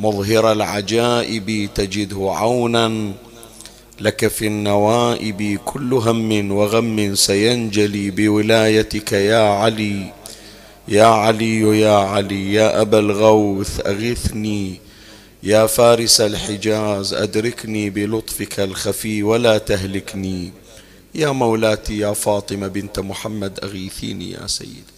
[0.00, 3.12] مظهر العجائب تجده عونا
[4.00, 10.12] لك في النوائب كل هم وغم سينجلي بولايتك يا علي.
[10.88, 14.80] يا علي يا علي يا أبا الغوث أغثني.
[15.42, 20.52] يا فارس الحجاز أدركني بلطفك الخفي ولا تهلكني.
[21.14, 24.97] يا مولاتي يا فاطمة بنت محمد أغيثيني يا سيدي.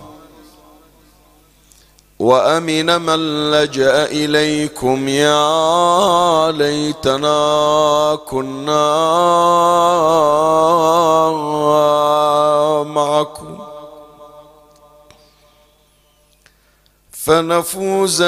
[2.21, 8.87] وأمن من لجأ إليكم يا ليتنا كنا
[12.83, 13.57] معكم.
[17.11, 18.23] فنفوز.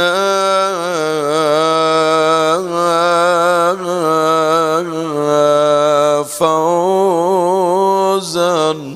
[8.03, 8.95] فوزا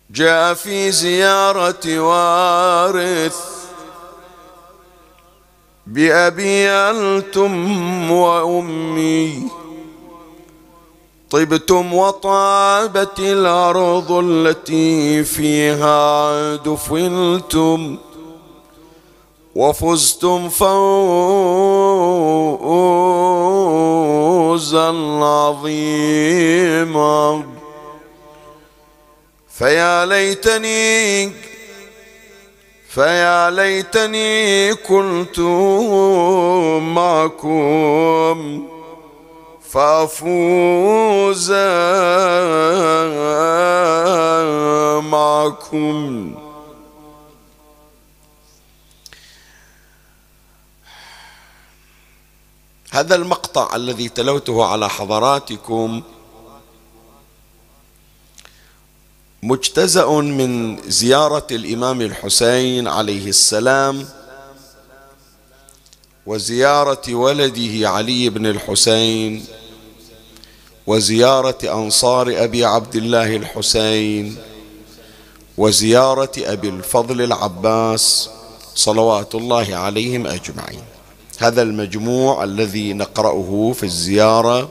[0.10, 3.40] جاء في زيارة وارث
[5.88, 9.48] بأبي أنتم وأمي.
[11.30, 17.98] طبتم وطابت الأرض التي فيها دفنتم.
[19.56, 20.86] وفزتم فوزا
[25.24, 27.16] عظيما.
[29.50, 31.32] فيا ليتني
[32.90, 35.40] فيا ليتني كنت
[36.96, 38.64] معكم
[39.70, 41.52] فأفوز
[45.12, 46.36] معكم.
[52.96, 56.02] هذا المقطع الذي تلوته على حضراتكم
[59.44, 64.06] مجتزأ من زيارة الإمام الحسين عليه السلام
[66.26, 69.46] وزيارة ولده علي بن الحسين
[70.88, 74.38] وزيارة أنصار أبي عبد الله الحسين
[75.58, 78.30] وزيارة أبي الفضل العباس
[78.76, 80.95] صلوات الله عليهم أجمعين.
[81.44, 84.70] هذا المجموع الذي نقرأه في الزيارة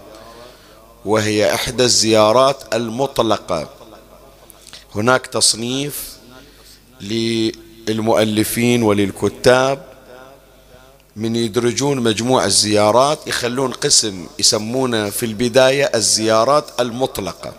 [1.04, 3.68] وهي إحدى الزيارات المطلقة.
[4.94, 6.16] هناك تصنيف
[7.00, 9.94] للمؤلفين وللكتاب.
[11.16, 17.52] من يدرجون مجموع الزيارات يخلون قسم يسمونه في البداية الزيارات المطلقة.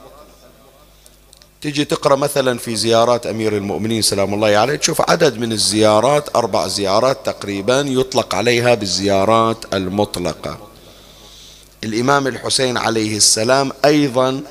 [1.66, 6.68] تجي تقرأ مثلا في زيارات أمير المؤمنين سلام الله عليه تشوف عدد من الزيارات أربع
[6.68, 10.58] زيارات تقريبا يطلق عليها بالزيارات المطلقة.
[11.84, 14.42] الإمام الحسين عليه السلام أيضا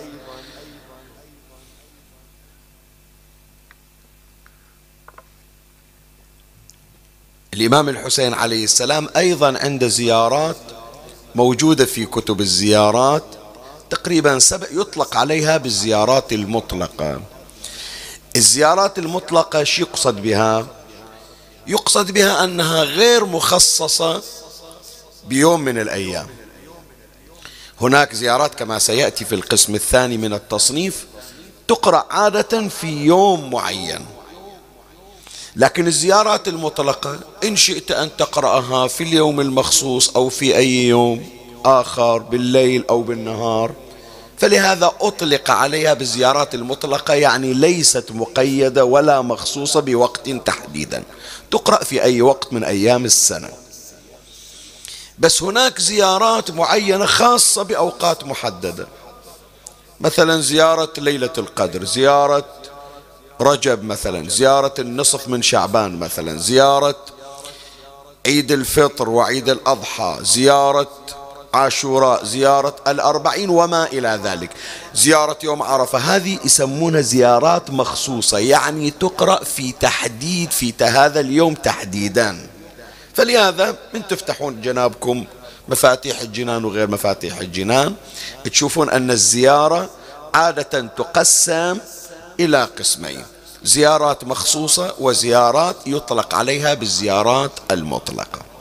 [7.55, 10.57] الإمام الحسين عليه السلام أيضا عنده زيارات
[11.35, 13.25] موجودة في كتب الزيارات
[13.95, 17.21] تقريبا سبع يطلق عليها بالزيارات المطلقة.
[18.37, 20.67] الزيارات المطلقة شو يقصد بها؟
[21.67, 24.23] يقصد بها أنها غير مخصصة
[25.29, 26.27] بيوم من الأيام.
[27.81, 31.07] هناك زيارات كما سيأتي في القسم الثاني من التصنيف
[31.69, 34.07] تقرأ عادة في يوم معين.
[35.57, 41.29] لكن الزيارات المطلقة إن شئت أن تقرأها في اليوم المخصوص أو في أي يوم
[41.65, 43.84] آخر بالليل أو بالنهار
[44.45, 51.03] فلهذا أطلق عليها بالزيارات المطلقة يعني ليست مقيدة ولا مخصوصة بوقت تحديدا.
[51.51, 53.49] تقرأ في أي وقت من أيام السنة.
[55.19, 58.87] بس هناك زيارات معينة خاصة بأوقات محددة.
[60.01, 62.47] مثلا زيارة ليلة القدر زيارة
[63.41, 66.97] رجب مثلا زيارة النصف من شعبان مثلا زيارة
[68.27, 70.91] عيد الفطر وعيد الأضحى زيارة
[71.55, 74.51] عاشوراء زيارة الأربعين وما إلى ذلك.
[74.95, 82.47] زيارة يوم عرفة هذه يسمونها زيارات مخصوصة يعني تقرأ في تحديد في هذا اليوم تحديدا.
[83.15, 85.25] فلهذا من تفتحون جنابكم
[85.69, 87.95] مفاتيح الجنان وغير مفاتيح الجنان
[88.45, 89.91] تشوفون أن الزيارة
[90.35, 91.79] عادة تقسم
[92.41, 93.25] إلى قسمين.
[93.65, 98.54] زيارات مخصوصة وزيارات يطلق عليها بالزيارات المطلقة.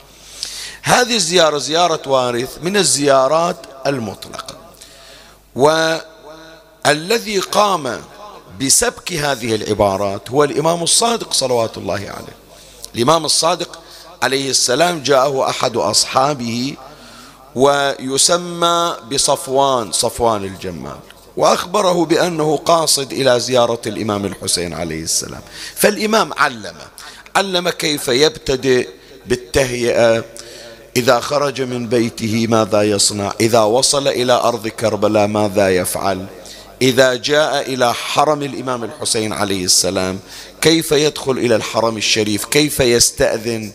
[0.84, 4.56] هذه الزيارة زيارة وارث من الزيارات المطلقة.
[5.54, 8.00] والذي قام
[8.60, 12.36] بسبك هذه العبارات هو الإمام الصادق صلوات الله عليه.
[12.94, 13.80] الإمام الصادق
[14.22, 16.76] عليه السلام جاءه أحد أصحابه
[17.54, 20.98] ويسمى بصفوان صفوان الجمال.
[21.36, 25.42] وأخبره بأنه قاصد إلى زيارة الإمام الحسين عليه السلام.
[25.74, 26.76] فالإمام علم
[27.36, 28.88] علم كيف يبتدئ
[29.26, 30.24] بالتهيئة
[30.96, 36.26] إذا خرج من بيته ماذا يصنع؟ إذا وصل إلى أرض كربلاء ماذا يفعل؟
[36.82, 40.18] إذا جاء إلى حرم الإمام الحسين عليه السلام
[40.60, 43.72] كيف يدخل إلى الحرم الشريف؟ كيف يستأذن؟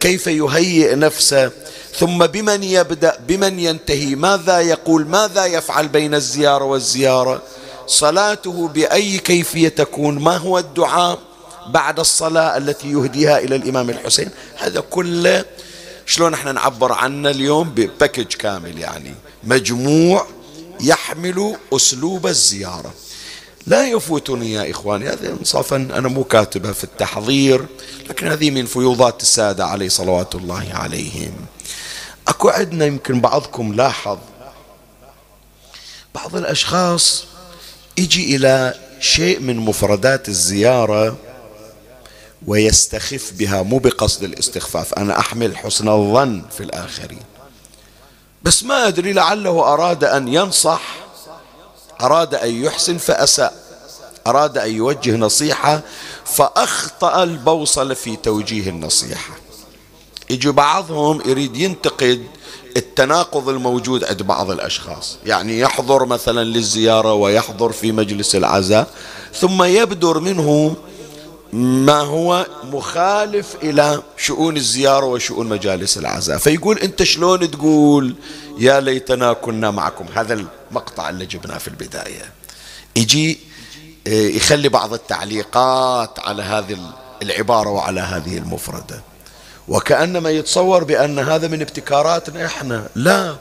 [0.00, 1.50] كيف يهيئ نفسه؟
[1.98, 7.42] ثم بمن يبدأ؟ بمن ينتهي؟ ماذا يقول؟ ماذا يفعل بين الزيارة والزيارة؟
[7.86, 11.18] صلاته بأي كيفية تكون؟ ما هو الدعاء
[11.68, 15.44] بعد الصلاة التي يهديها إلى الإمام الحسين؟ هذا كله
[16.12, 19.14] شلون إحنا نعبر عنه اليوم بباكج كامل يعني؟
[19.44, 20.26] مجموع
[20.80, 22.94] يحمل أسلوب الزيارة.
[23.66, 27.66] لا يفوتني يا إخواني هذا إنصافا أنا مو كاتبها في التحضير
[28.08, 31.32] لكن هذه من فيوضات السادة عليه صلوات الله عليهم.
[32.28, 34.18] أكو عندنا يمكن بعضكم لاحظ
[36.14, 37.24] بعض الأشخاص
[37.98, 41.16] يجي إلى شيء من مفردات الزيارة
[42.46, 47.22] ويستخف بها مو بقصد الاستخفاف أنا أحمل حسن الظن في الآخرين.
[48.42, 50.82] بس ما أدري لعله أراد أن ينصح
[52.00, 53.62] أراد أن يحسن فأساء
[54.26, 55.80] أراد أن يوجه نصيحة
[56.24, 59.34] فأخطأ البوصلة في توجيه النصيحة.
[60.30, 62.26] يجي بعضهم يريد ينتقد
[62.76, 68.90] التناقض الموجود عند بعض الأشخاص يعني يحضر مثلا للزيارة ويحضر في مجلس العزاء
[69.34, 70.76] ثم يبدر منه
[71.52, 78.14] ما هو مخالف إلى شؤون الزيارة وشؤون مجالس العزاء فيقول أنت شلون تقول
[78.58, 82.32] يا ليتنا كنا معكم؟ هذا المقطع اللي جبناه في البداية.
[82.96, 83.38] يجي
[84.06, 86.78] آه، يخلي بعض التعليقات على هذه
[87.22, 89.00] العبارة وعلى هذه المفردة.
[89.68, 92.86] وكأنما يتصور بأن هذا من ابتكاراتنا إحنا.
[92.94, 93.36] لا.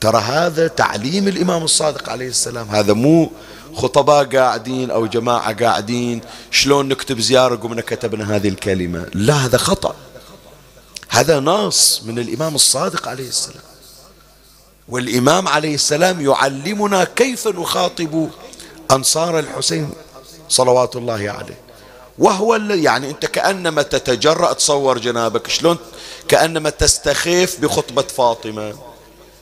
[0.00, 2.68] ترى هذا تعليم الإمام الصادق عليه السلام.
[2.68, 3.30] هذا مو
[3.74, 6.20] خطباء قاعدين أو جماعة قاعدين
[6.50, 9.06] شلون نكتب زيارة؟ قمنا كتبنا هذه الكلمة.
[9.14, 9.94] لا هذا خطأ.
[11.08, 13.62] هذا نص من الإمام الصادق عليه السلام.
[14.88, 18.30] والإمام عليه السلام يعلمنا كيف نخاطب
[18.90, 19.90] أنصار الحسين
[20.48, 21.58] صلوات الله عليه.
[22.18, 25.48] وهو يعني أنت كأنما تتجرأ تصور جنابك.
[25.48, 25.76] شلون
[26.28, 28.74] كأنما تستخف بخطبة فاطمة.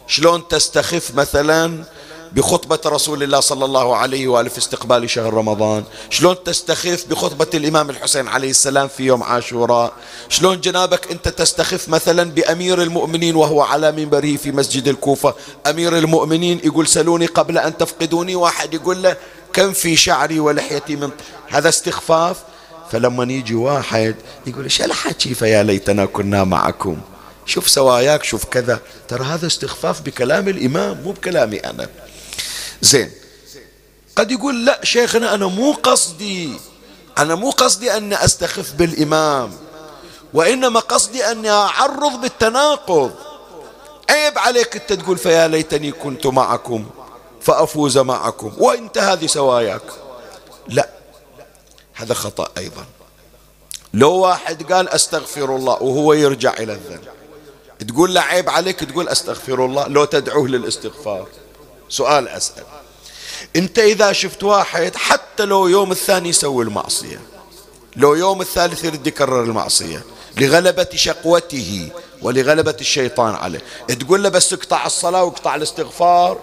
[0.07, 1.85] شلون تستخف مثلا
[2.33, 5.85] بخطبة رسول الله صلى الله عليه وآله في استقبال شهر رمضان.
[6.11, 9.93] شلون تستخف بخطبة الإمام الحسين عليه السلام في يوم عاشوراء؟
[10.29, 15.35] شلون جنابك أنت تستخف مثلا بأمير المؤمنين وهو على منبره في مسجد الكوفة؟
[15.67, 18.37] أمير المؤمنين يقول سلوني قبل أن تفقدوني.
[18.37, 19.17] واحد يقول له
[19.53, 21.11] كم في شعري ولحيتي من
[21.49, 22.37] هذا استخفاف.
[22.91, 24.17] فلما يجي واحد
[24.47, 26.97] يقول إيش الحكي فيا ليتنا كنا معكم.
[27.47, 28.81] شوف سواياك شوف كذا.
[29.09, 31.89] ترى هذا استخفاف بكلام الإمام مو بكلامي أنا.
[32.83, 33.11] زين.
[34.17, 36.53] قد يقول لا شيخنا أنا مو قصدي
[37.19, 39.53] أنا مو قصدي أن أستخف بالإمام
[40.35, 43.15] وإنما قصدي أني أعرض بالتناقض.
[44.11, 46.87] عيب عليك أنت تقول فيا ليتني كنت معكم
[47.41, 49.83] فأفوز معكم وأنت هذه سواياك.
[50.69, 50.89] لا
[51.95, 52.85] هذا خطأ أيضا.
[53.95, 57.09] لو واحد قال أستغفر الله وهو يرجع إلى الذنب
[57.89, 61.27] تقول له عيب عليك تقول أستغفر الله لو تدعوه للاستغفار.
[61.89, 62.65] سؤال أسأل.
[63.57, 67.21] أنت إذا شفت واحد حتى لو يوم الثاني يسوي المعصية.
[67.97, 70.05] لو يوم الثالث يريد يكرر المعصية.
[70.37, 71.89] لغلبة شقوته
[72.23, 73.63] ولغلبة الشيطان عليه.
[74.01, 76.39] تقول له بس اقطع الصلاة واقطع الاستغفار.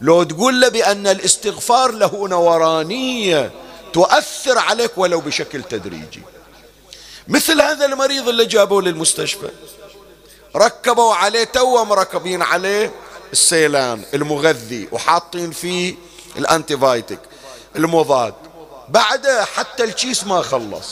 [0.00, 3.50] لو تقول له بأن الاستغفار له نورانية
[3.92, 6.22] تؤثر عليك ولو بشكل تدريجي.
[7.28, 9.48] مثل هذا المريض اللي جابوه للمستشفى.
[10.56, 12.92] ركبوا عليه تو مركبين عليه.
[13.34, 15.94] السيلان المغذي وحاطين فيه
[16.36, 17.18] ال antibiotic
[17.76, 18.34] المضاد.
[18.88, 20.88] بعده حتى الكيس ما خلص.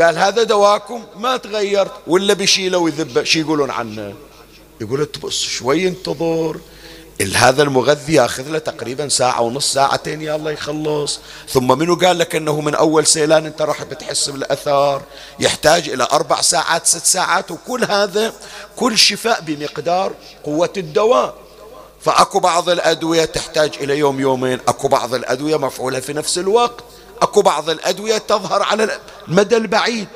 [0.00, 4.14] قال هذا دواكم ما تغيرت ولا بيشيله ويذبه شي يقولون عنه.
[4.80, 6.56] يقول بص شوي انتظر
[7.34, 11.20] هذا المغذي ياخذ له تقريبا ساعة ونص ساعتين يا الله يخلص.
[11.48, 15.02] ثم منو قال لك إنه من أول سيلان أنت راح بتحس بالأثار؟
[15.40, 18.32] يحتاج إلى أربع ساعات ست ساعات وكل هذا
[18.76, 20.12] كل شفاء بمقدار
[20.44, 21.34] قوة الدواء.
[22.04, 26.84] فأكو بعض الأدوية تحتاج إلى يوم يومين أكو بعض الأدوية مفعولة في نفس الوقت
[27.22, 30.08] أكو بعض الأدوية تظهر على المدى البعيد.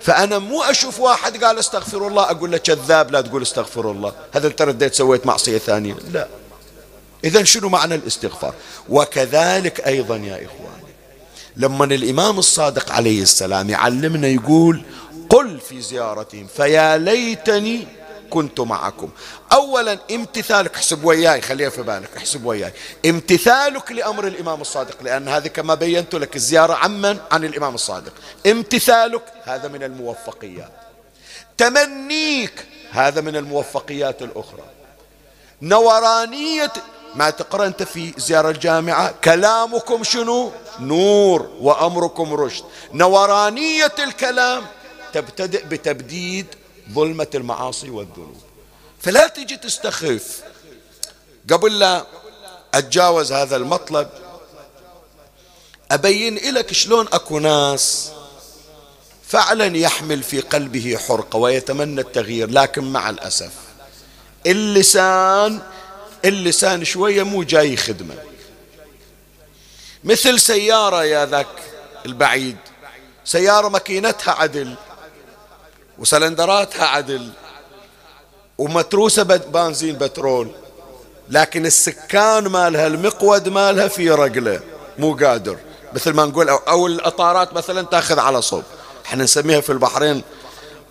[0.00, 4.12] فأنا مو أشوف واحد قال استغفر الله أقول له كذاب لا تقول استغفر الله.
[4.32, 6.28] هذا أنت رديت سويت معصية ثانية؟ لا.
[7.24, 8.54] إذا شنو معنى الاستغفار؟
[8.88, 10.94] وكذلك أيضا يا إخواني
[11.56, 14.82] لما الإمام الصادق عليه السلام يعلمنا يقول
[15.28, 17.86] قل في زيارتهم فيا ليتني
[18.30, 19.10] كنت معكم.
[19.52, 22.72] أولا امتثالك احسب وياي خليها في بالك احسب وياي.
[23.06, 28.12] امتثالك لأمر الإمام الصادق لأن هذه كما بينت لك الزيارة عمن عن الإمام الصادق.
[28.46, 30.72] امتثالك هذا من الموفقيات.
[31.58, 34.64] تمنيك هذا من الموفقيات الأخرى.
[35.62, 36.72] نورانية
[37.14, 42.64] ما تقرأ أنت في زيارة الجامعة كلامكم شنو؟ نور وأمركم رشد.
[42.92, 44.66] نورانية الكلام
[45.12, 46.46] تبتدئ بتبديد
[46.92, 48.42] ظلمة المعاصي والذنوب.
[49.02, 50.42] فلا تجي تستخف
[51.50, 52.06] قبل لا
[52.74, 54.08] أتجاوز هذا المطلب
[55.90, 58.10] أبين لك شلون أكو ناس
[59.28, 63.52] فعلا يحمل في قلبه حرقة ويتمنى التغيير لكن مع الأسف
[64.46, 65.60] اللسان
[66.24, 68.14] اللسان شوية مو جاي خدمة.
[70.04, 71.46] مثل سيارة يا ذاك
[72.06, 72.56] البعيد.
[73.24, 74.74] سيارة ماكينتها عدل.
[75.98, 77.30] وسلندراتها عدل
[78.58, 80.50] ومتروسة بنزين بترول.
[81.30, 84.60] لكن السكان مالها المقود مالها في رقلة
[84.98, 85.58] مو قادر.
[85.92, 88.62] مثل ما نقول أو, أو الأطارات مثلا تأخذ على صوب.
[89.06, 90.22] إحنا نسميها في البحرين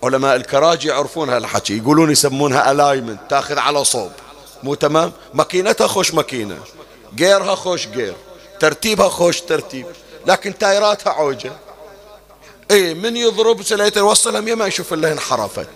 [0.02, 1.78] علماء الكراج يعرفون هالحكي.
[1.78, 4.10] يقولون يسمونها الايمنت تأخذ على صوب.
[4.62, 6.58] مو تمام؟ ماكينتها خوش ماكينة.
[7.18, 8.14] غيرها خوش غير.
[8.60, 9.86] ترتيبها خوش ترتيب.
[10.26, 11.52] لكن تايراتها عوجة.
[12.70, 15.68] اي من يضرب سليته يوصلها ما يشوف إلا انحرفت.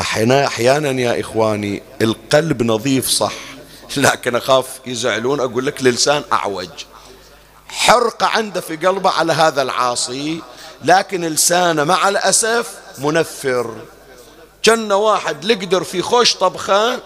[0.00, 3.32] أحيانا أحيانا يا إخواني القلب نظيف صح
[3.96, 6.68] لكن أخاف يزعلون أقول لك لسان أعوج.
[7.68, 10.40] حرقة عنده في قلبه على هذا العاصي
[10.84, 13.74] لكن لسانه مع الأسف منفر.
[14.62, 17.00] كان واحد لقدر في خوش طبخة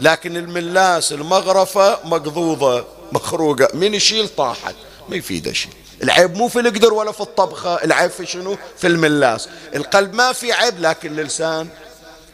[0.00, 3.68] لكن الملاس المغرفة مقضوضة مخروقة.
[3.74, 4.74] من يشيل طاحت؟
[5.08, 5.72] ما يفيد شيء.
[6.02, 9.48] العيب مو في القدر ولا في الطبخة العيب في شنو؟ في الملاس.
[9.74, 11.68] القلب ما في عيب لكن اللسان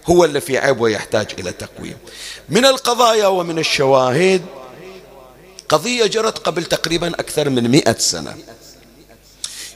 [0.06, 1.96] هو اللي في عيب ويحتاج إلى تقويم.
[2.48, 4.42] من القضايا ومن الشواهد
[5.68, 8.36] قضية جرت قبل تقريبا أكثر من مئة سنة.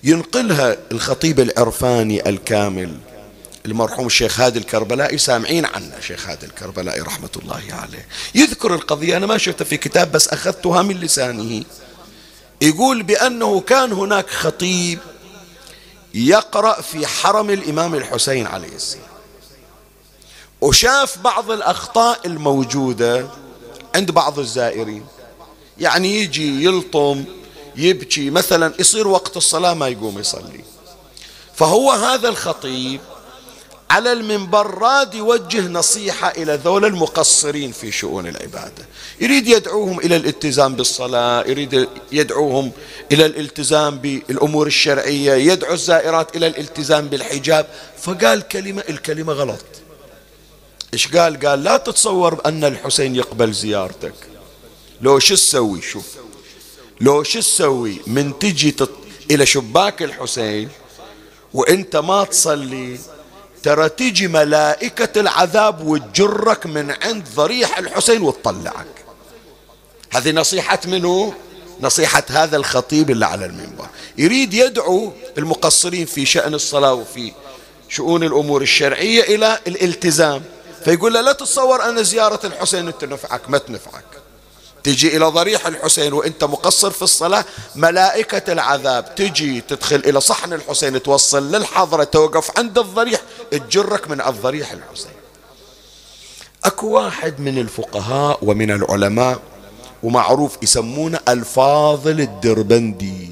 [0.05, 2.99] ينقلها الخطيب العرفاني الكامل
[3.67, 5.19] المرحوم الشيخ هادي الكربلائي.
[5.19, 8.09] سامعين عنه شيخ هادي الكربلائي رحمة الله عليه.
[8.35, 9.17] يذكر القضية.
[9.17, 11.65] أنا ما شفتها في كتاب بس أخذتها من لسانه.
[12.61, 14.99] يقول بأنه كان هناك خطيب
[16.15, 19.05] يقرأ في حرم الإمام الحسين عليه السلام.
[20.61, 23.29] وشاف بعض الأخطاء الموجودة
[23.95, 25.07] عند بعض الزائرين.
[25.79, 27.25] يعني يجي يلطم
[27.77, 30.65] يبكي مثلا يصير وقت الصلاة ما يقوم يصلي.
[31.55, 33.01] فهو هذا الخطيب
[33.91, 38.87] على المنبر راد يوجه نصيحة إلى ذول المقصرين في شؤون العبادة.
[39.21, 42.73] يريد يدعوهم إلى الالتزام بالصلاة يريد يدعوهم
[43.13, 47.67] إلى الالتزام بالأمور الشرعية يدعو الزائرات إلى الالتزام بالحجاب.
[48.03, 49.65] فقال كلمة الكلمة غلط.
[50.93, 54.15] إيش قال؟ قال لا تتصور أن الحسين يقبل زيارتك.
[55.01, 56.07] لو شو تسوي؟ شوف.
[57.01, 58.91] لو شو تسوي؟ من تجي تط...
[59.31, 60.69] إلى شباك الحسين
[61.55, 62.99] وإنت ما تصلي
[63.69, 68.87] ترى تجي ملائكة العذاب وتجرك من عند ضريح الحسين وتطلعك.
[70.13, 71.35] هذه نصيحة منه
[71.81, 73.87] نصيحة هذا الخطيب اللي على المنبر.
[74.19, 77.33] يريد يدعو المقصرين في شأن الصلاة وفي
[77.89, 80.43] شؤون الأمور الشرعية إلى الالتزام.
[80.85, 84.08] فيقول له لا تتصور أن زيارة الحسين تنفعك ما تنفعك.
[84.85, 87.45] تجي إلى ضريح الحسين وأنت مقصر في الصلاة
[87.75, 93.21] ملائكة العذاب تجي تدخل إلى صحن الحسين توصل للحضرة توقف عند الضريح
[93.51, 95.13] تجرك من الضريح الحسين.
[96.65, 99.39] أكو واحد من الفقهاء ومن العلماء
[100.03, 103.31] ومعروف يسمونه الفاضل الدربندي.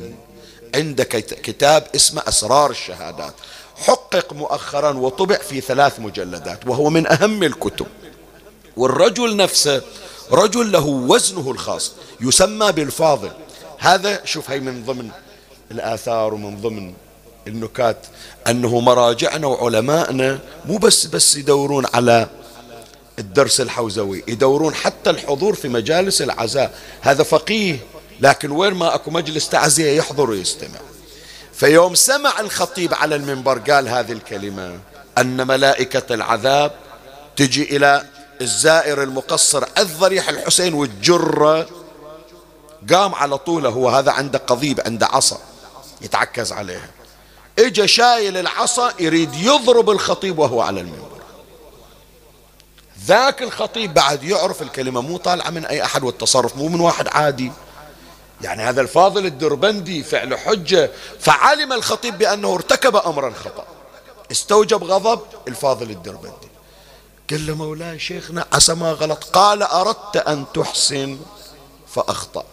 [0.75, 3.35] عنده كتاب اسمه أسرار الشهادات.
[3.77, 7.87] حقق مؤخرا وطبع في ثلاث مجلدات وهو من أهم الكتب.
[8.77, 9.83] والرجل نفسه
[10.33, 13.31] رجل له وزنه الخاص يسمى بالفاضل.
[13.79, 15.11] هذا شوف هي من ضمن
[15.71, 16.95] الآثار ومن ضمن
[17.47, 17.97] النكات
[18.47, 22.29] أنه مراجعنا وعلمائنا مو بس بس يدورون على
[23.19, 26.75] الدرس الحوزوي يدورون حتى الحضور في مجالس العزاء.
[27.01, 27.79] هذا فقيه
[28.21, 30.81] لكن وين ما أكو مجلس تعزية يحضر ويستمع.
[31.53, 34.79] فيوم سمع الخطيب على المنبر قال هذه الكلمة
[35.19, 36.73] أن ملائكة العذاب
[37.37, 38.05] تجي إلى
[38.41, 41.69] الزائر المقصر الضريح الحسين والجرة
[42.93, 45.39] قام على طوله هو هذا عنده قضيب عنده عصا
[46.01, 46.89] يتعكز عليها
[47.59, 51.21] اجى شايل العصا يريد يضرب الخطيب وهو على المنبر.
[53.05, 57.53] ذاك الخطيب بعد يعرف الكلمة مو طالعة من أي أحد والتصرف مو من واحد عادي.
[58.43, 60.91] يعني هذا الفاضل الدربندي فعل حجة
[61.21, 63.67] فعلم الخطيب بأنه ارتكب أمرا خطأ
[64.31, 66.49] استوجب غضب الفاضل الدربندي.
[67.31, 69.25] قال له مولاي شيخنا عسى ما غلط.
[69.25, 71.19] قال أردت أن تحسن
[71.95, 72.45] فأخطأ.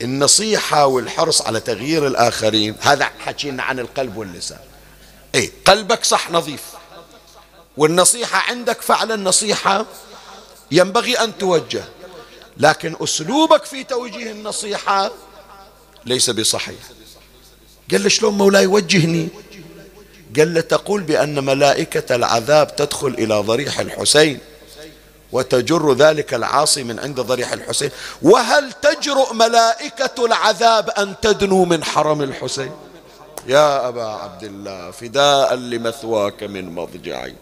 [0.00, 4.58] النصيحة والحرص على تغيير الآخرين هذا حكينا عن القلب واللسان.
[5.34, 6.62] اي قلبك صح نظيف.
[7.76, 9.86] والنصيحة عندك فعلا نصيحة
[10.70, 11.84] ينبغي أن توجه.
[12.56, 15.12] لكن أسلوبك في توجيه النصيحة
[16.06, 16.80] ليس بصحيح.
[17.90, 19.28] قال له شلون مولاي وجهني
[20.36, 24.38] قال له تقول بأن ملائكة العذاب تدخل إلى ضريح الحسين
[25.32, 27.90] وتجر ذلك العاصي من عند ضريح الحسين.
[28.22, 32.72] وهل تجرؤ ملائكة العذاب أن تدنو من حرم الحسين؟
[33.46, 37.34] يا أبا عبد الله فداء لمثواك من مضجعي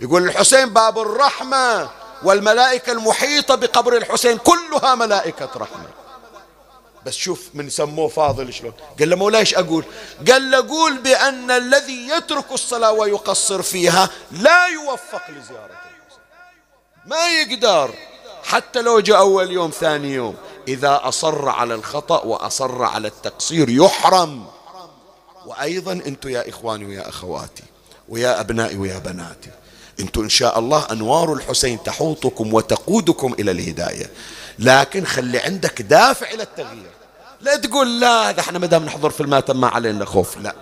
[0.00, 1.88] يقول الحسين باب الرحمة
[2.22, 5.99] والملائكة المحيطة بقبر الحسين كلها ملائكة رحمة.
[7.06, 8.72] بس شوف من سموه فاضل شلون.
[8.98, 9.84] قال له مولاي إيش أقول؟
[10.30, 15.56] قال له قول بأن الذي يترك الصلاة ويقصر فيها لا يوفق الحسين
[17.06, 17.94] ما يقدر.
[18.44, 20.34] حتى لو جاء أول يوم ثاني يوم.
[20.68, 24.46] إذا أصر على الخطأ وأصر على التقصير يحرم.
[25.46, 27.62] وأيضا أنتم يا إخواني ويا أخواتي
[28.08, 29.50] ويا أبنائي ويا بناتي
[30.00, 34.10] أنتم إن شاء الله أنوار الحسين تحوطكم وتقودكم إلى الهداية.
[34.60, 36.90] لكن خلي عندك دافع إلى التغيير.
[37.40, 40.36] لا تقول لا إذا إحنا ما دام نحضر في الماتم ما علينا خوف.
[40.36, 40.54] لا.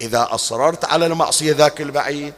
[0.00, 2.34] إذا أصررت على المعصية ذاك البعيد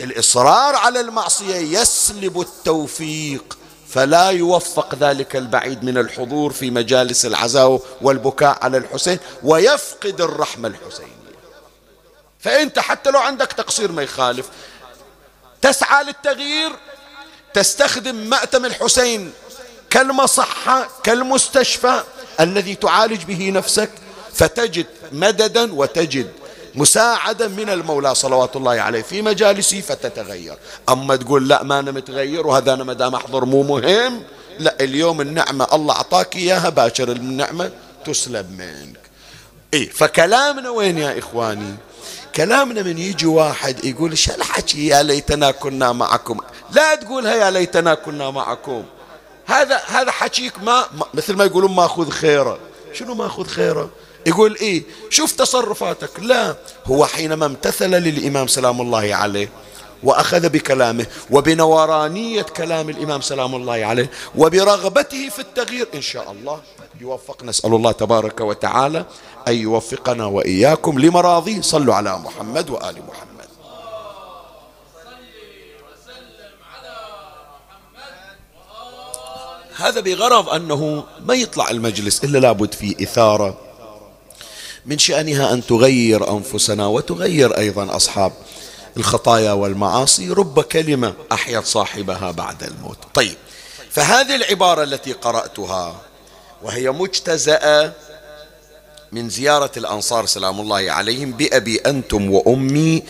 [0.00, 8.58] الإصرار على المعصية يسلب التوفيق فلا يوفق ذلك البعيد من الحضور في مجالس العزاء والبكاء
[8.64, 11.08] على الحسين ويفقد الرحمة الحسينية.
[12.40, 14.48] فأنت حتى لو عندك تقصير ما يخالف
[15.62, 16.72] تسعى للتغيير
[17.54, 19.32] تستخدم مأتم الحسين
[19.90, 22.02] كالمصحة كالمستشفى
[22.40, 23.90] الذي تعالج به نفسك
[24.34, 26.30] فتجد مددا وتجد
[26.74, 30.56] مساعدة من المولى صلوات الله عليه في مجالسي فتتغير.
[30.88, 34.22] أما تقول لا ما أنا متغير وهذا أنا مدام أحضر مو مهم.
[34.58, 37.70] لا اليوم النعمة الله أعطاك إياها باشر النعمة
[38.04, 39.00] تسلب منك.
[39.74, 41.74] إيه فكلامنا وين يا إخواني؟
[42.36, 46.38] كلامنا من يجي واحد يقول شو الحكي يا ليتنا كنا معكم؟
[46.72, 48.84] لا تقولها يا ليتنا كنا معكم.
[49.48, 50.84] هذا هذا حكيك ما
[51.14, 52.58] مثل ما يقولون ماخذ خيره.
[52.92, 53.90] شنو ماخذ خيره؟
[54.26, 56.20] يقول إيه شوف تصرفاتك.
[56.20, 56.56] لا
[56.86, 59.48] هو حينما امتثل للإمام سلام الله عليه
[60.02, 66.60] وأخذ بكلامه وبنورانيه كلام الإمام سلام الله عليه وبرغبته في التغيير إن شاء الله
[67.00, 69.04] يوفق نسأل الله تبارك وتعالى
[69.48, 71.60] أن يوفقنا وإياكم لمراضيه.
[71.60, 73.27] صلوا على محمد وآل محمد.
[79.78, 83.58] هذا بغرض أنه ما يطلع المجلس إلا لابد فيه إثارة.
[84.86, 88.32] من شأنها أن تغير أنفسنا وتغير أيضا أصحاب
[88.96, 90.30] الخطايا والمعاصي.
[90.30, 92.98] رب كلمة أحيت صاحبها بعد الموت.
[93.14, 93.36] طيب
[93.90, 96.00] فهذه العبارة التي قرأتها
[96.62, 97.92] وهي مجتزأة
[99.12, 103.02] من زيارة الأنصار سلام الله عليهم بأبي أنتم وأمي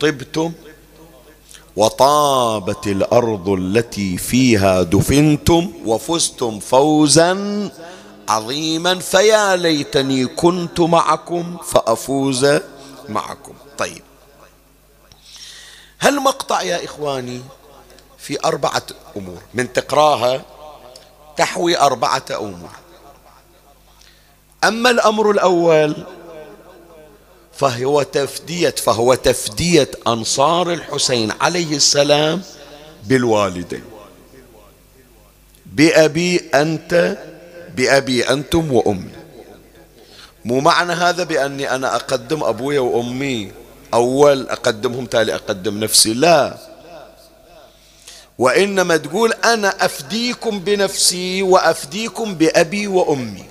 [0.00, 0.52] طبتم
[1.76, 7.70] وطابت الأرض التي فيها دفنتم وفزتم فوزا
[8.28, 12.46] عظيما فيا ليتني كنت معكم فأفوز
[13.08, 13.54] معكم.
[13.78, 14.02] طيب
[16.00, 17.40] هالمقطع يا إخواني
[18.18, 18.82] في أربعة
[19.16, 20.42] أمور؟ من تقراها
[21.36, 22.70] تحوي أربعة أمور.
[24.64, 26.06] أما الأمر الأول
[27.58, 32.42] فهو تفدية فهو تفدية أنصار الحسين عليه السلام
[33.04, 33.84] بالوالدين.
[35.66, 37.18] بأبي أنت
[37.76, 39.10] بأبي أنتم وأمي.
[40.44, 43.52] مو معنى هذا بأني أنا أقدم أبويا وأمي
[43.94, 46.14] أول أقدمهم تالي أقدم نفسي.
[46.14, 46.58] لا.
[48.38, 53.44] وإنما تقول أنا أفديكم بنفسي وأفديكم بأبي وأمي.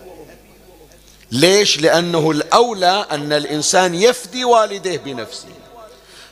[1.35, 5.47] ليش؟ لأنه الأولى أن الإنسان يفدي والديه بنفسه.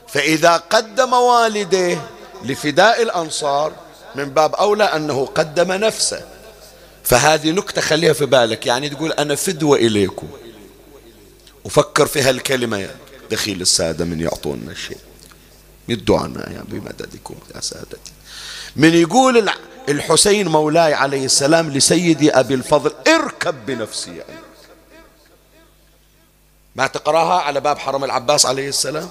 [0.08, 2.08] فإذا قدم والديه
[2.44, 3.74] لفداء الأنصار
[4.16, 6.22] من باب أولى أنه قدم نفسه.
[7.04, 8.66] فهذه نكتة خليها في بالك.
[8.66, 10.28] يعني تقول أنا فدوة إليكم.
[11.63, 12.96] وفكر في هالكلمة يا
[13.32, 14.98] دخيل السادة من يعطونا الشيء
[15.89, 18.12] مدوا عنا يا بمددكم يا سادتي.
[18.76, 19.50] من يقول
[19.89, 24.39] الحسين مولاي عليه السلام لسيدي أبي الفضل اركب بنفسي يعني.
[26.75, 29.09] ما تقراها على باب حرم العباس عليه السلام؟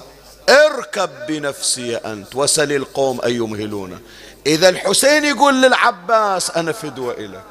[0.49, 3.99] اركب بنفسي أنت وسل القوم أن يمهلونه
[4.47, 7.45] إذا الحسين يقول للعباس أنا فدوة إلك.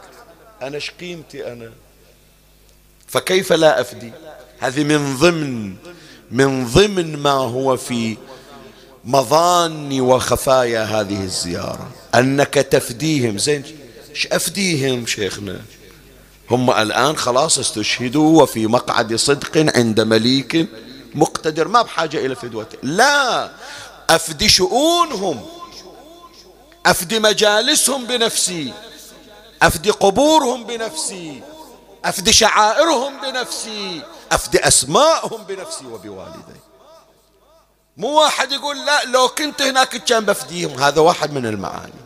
[0.63, 1.71] أنا شقيمتي أنا؟
[3.07, 4.13] فكيف لا أفدي؟
[4.61, 5.77] هذه من ضمن
[6.31, 8.17] من ضمن ما هو في
[9.05, 11.91] مظان وخفايا هذه الزيارة.
[12.15, 13.39] أنك تفديهم.
[13.39, 13.65] زين
[14.33, 15.61] أفديهم شيخنا؟
[16.53, 20.69] هم الآن خلاص استشهدوا وفي مقعد صدق عند مليك
[21.15, 21.69] مقتدر.
[21.69, 23.51] ما بحاجة إلى فدوته لا
[24.11, 25.47] أفدي شؤونهم
[26.87, 28.73] أفدي مجالسهم بنفسي
[29.63, 31.43] أفدي قبورهم بنفسي
[32.05, 36.61] أفدي شعائرهم بنفسي أفدي أسماءهم بنفسي وبوالدي.
[37.97, 40.83] مو واحد يقول لا لو كنت هناك كان بفديهم.
[40.83, 42.02] هذا واحد من المعاني.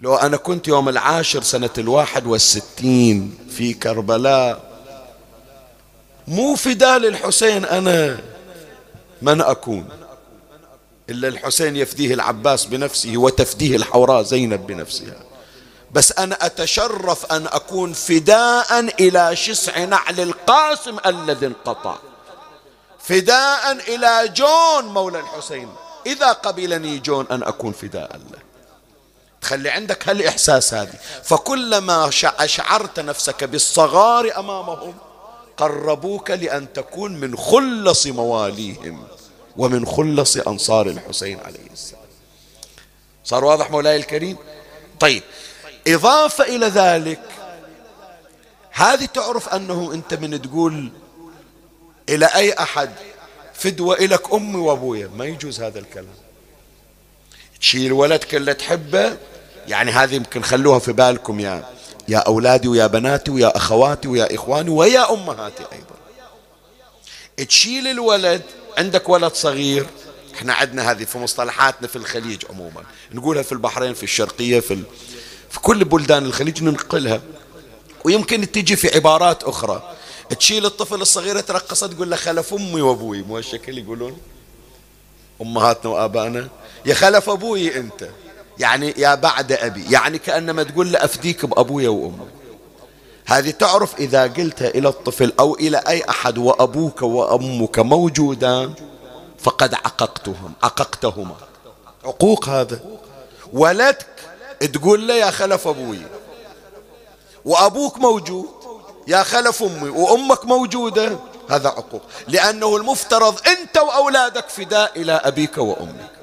[0.00, 4.68] لو أنا كنت يوم العاشر سنة الواحد والستين في كربلاء
[6.28, 8.20] مو فداء للحسين أنا
[9.22, 9.88] من أكون
[11.10, 15.16] إلا الحسين يفديه العباس بنفسه وتفديه الحوراء زينب بنفسها.
[15.92, 21.96] بس أنا أتشرف أن أكون فداء إلى شسع نعل القاسم الذي انقطع.
[22.98, 25.68] فداء إلى جون مولى الحسين.
[26.06, 28.47] إذا قبلني جون أن أكون فداء له.
[29.40, 30.94] تخلي عندك هالإحساس هذه.
[31.24, 34.94] فكلما أشعرت نفسك بالصغار أمامهم
[35.56, 39.06] قربوك لأن تكون من خلص مواليهم
[39.56, 42.02] ومن خلص أنصار الحسين عليه السلام.
[43.24, 44.36] صار واضح مولاي الكريم؟
[45.00, 45.22] طيب
[45.86, 47.20] إضافة إلى ذلك
[48.70, 50.92] هذه تعرف أنه أنت من تقول
[52.08, 52.90] إلى أي أحد
[53.54, 55.10] فدوة إلك أمي وأبويا.
[55.16, 56.14] ما يجوز هذا الكلام.
[57.60, 59.16] تشيل ولدك اللي تحبه؟
[59.68, 61.64] يعني هذه يمكن خلوها في بالكم يا
[62.08, 65.98] يا أولادي ويا بناتي ويا أخواتي ويا إخواني ويا أمهاتي أيضا.
[67.48, 68.42] تشيل الولد
[68.78, 69.86] عندك ولد صغير
[70.34, 72.82] إحنا عندنا هذه في مصطلحاتنا في الخليج عموما.
[73.12, 74.82] نقولها في البحرين في الشرقية في, ال...
[75.50, 77.20] في كل بلدان الخليج ننقلها.
[78.04, 79.94] ويمكن تجي في عبارات أخرى.
[80.38, 83.22] تشيل الطفل الصغير ترقصه تقول له خلف أمي وأبوي.
[83.22, 84.18] مو هالشكل يقولون؟
[85.42, 86.48] أمهاتنا وآبائنا.
[86.88, 88.08] يا خلف أبوي أنت.
[88.58, 89.84] يعني يا بعد أبي.
[89.90, 92.26] يعني كأنما تقول له أفديك بأبويا وأمي.
[93.26, 98.72] هذه تعرف إذا قلتها إلى الطفل أو إلى أي أحد وأبوك وأمك موجودان
[99.38, 101.36] فقد عققتهم عققتهما.
[102.04, 102.80] عقوق هذا.
[103.52, 104.06] ولدك
[104.72, 106.02] تقول له يا خلف أبوي.
[107.44, 108.48] وأبوك موجود.
[109.08, 109.88] يا خلف أمي.
[109.88, 111.18] وأمك موجودة.
[111.50, 112.02] هذا عقوق.
[112.28, 116.17] لأنه المفترض أنت وأولادك فداء إلى أبيك وأمك.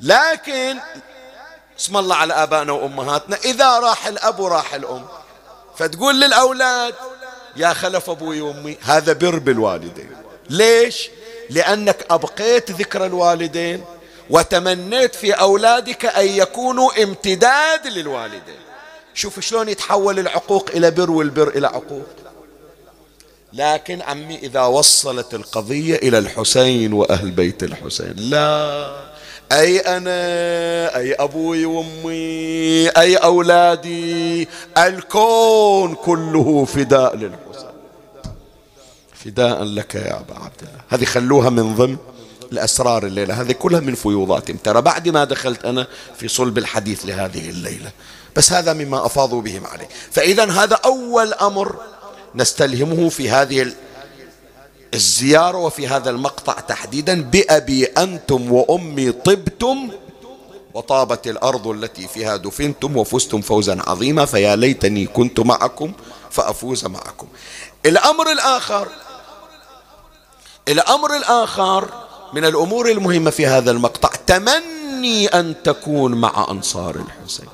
[0.00, 0.76] لكن
[1.80, 5.04] اسم الله على آبائنا وأمهاتنا إذا راح الأب وراح الأم.
[5.76, 6.94] فتقول للأولاد
[7.56, 10.10] يا خلف أبوي وأمي هذا بر بالوالدين.
[10.50, 11.10] ليش؟
[11.50, 13.84] لأنك أبقيت ذكر الوالدين
[14.30, 18.60] وتمنيت في أولادك أن يكونوا امتداد للوالدين.
[19.14, 22.06] شوف شلون يتحول العقوق إلى بر والبر إلى عقوق.
[23.52, 28.14] لكن عمي إذا وصلت القضية إلى الحسين وأهل بيت الحسين.
[28.16, 29.09] لا.
[29.52, 30.10] أي أنا
[30.96, 37.70] أي أبوي وأمي أي أولادي الكون كله فداء للحسين
[39.24, 40.80] فداء لك يا أبا عبد الله.
[40.88, 41.96] هذه خلوها من ضمن
[42.52, 43.40] الأسرار الليلة.
[43.40, 44.50] هذه كلها من فيوضات.
[44.50, 45.86] ترى بعد ما دخلت أنا
[46.16, 47.90] في صلب الحديث لهذه الليلة.
[48.36, 49.88] بس هذا مما أفاضوا بهم عليه.
[50.10, 51.76] فإذا هذا أول أمر
[52.34, 53.72] نستلهمه في هذه
[54.94, 59.90] الزيارة وفي هذا المقطع تحديدا بأبي أنتم وأمي طبتم
[60.74, 65.92] وطابت الأرض التي فيها دفنتم وفزتم فوزا عظيما فيا ليتني كنت معكم
[66.30, 67.26] فأفوز معكم.
[67.86, 68.88] الأمر الآخر
[70.68, 71.88] الأمر الآخر
[72.32, 77.48] من الأمور المهمة في هذا المقطع تمني أن تكون مع أنصار الحسين.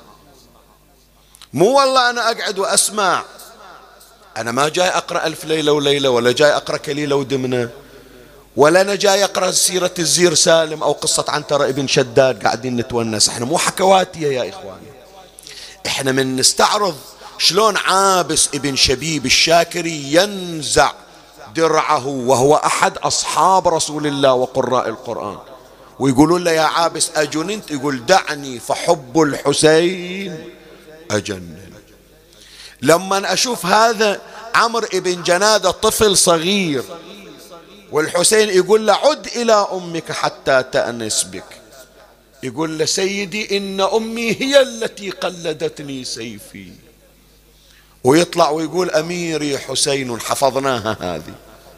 [1.53, 3.23] مو والله أنا أقعد وأسمع
[4.37, 7.69] أنا ما جاي أقرأ ألف ليلة وليلة ولا جاي أقرأ كليلة ودمنة
[8.57, 13.29] ولا أنا جاي أقرأ سيرة الزير سالم أو قصة عنترة ابن شداد قاعدين نتونس.
[13.29, 14.87] إحنا مو حكواتية يا إخواني.
[15.87, 16.95] إحنا من نستعرض
[17.37, 20.91] شلون عابس ابن شبيب الشاكري ينزع
[21.55, 25.37] درعه وهو أحد أصحاب رسول الله وقراء القرآن.
[25.99, 30.49] ويقولون له يا عابس أجننت؟ يقول دعني فحب الحسين
[31.11, 31.66] أجنن.
[32.81, 34.21] لما أشوف هذا
[34.55, 36.83] عمرو بن جنادة طفل صغير
[37.91, 41.43] والحسين يقول له عد إلى أمك حتى تأنس بك.
[42.43, 46.67] يقول له سيدي إن أمي هي التي قلدتني سيفي.
[48.03, 51.33] ويطلع ويقول أميري حسين حفظناها هذه.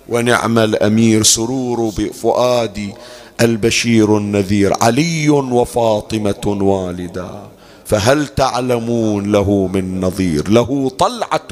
[0.09, 2.93] ونعم الأمير سرور بفؤادي
[3.41, 7.49] البشير النذير علي وفاطمة والدا.
[7.89, 11.47] فهل تعلمون له من نظير؟ له طلعة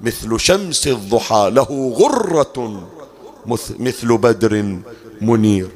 [0.00, 2.88] مثل شمس الضحى له غرة
[3.78, 4.78] مثل بدر
[5.20, 5.68] منير.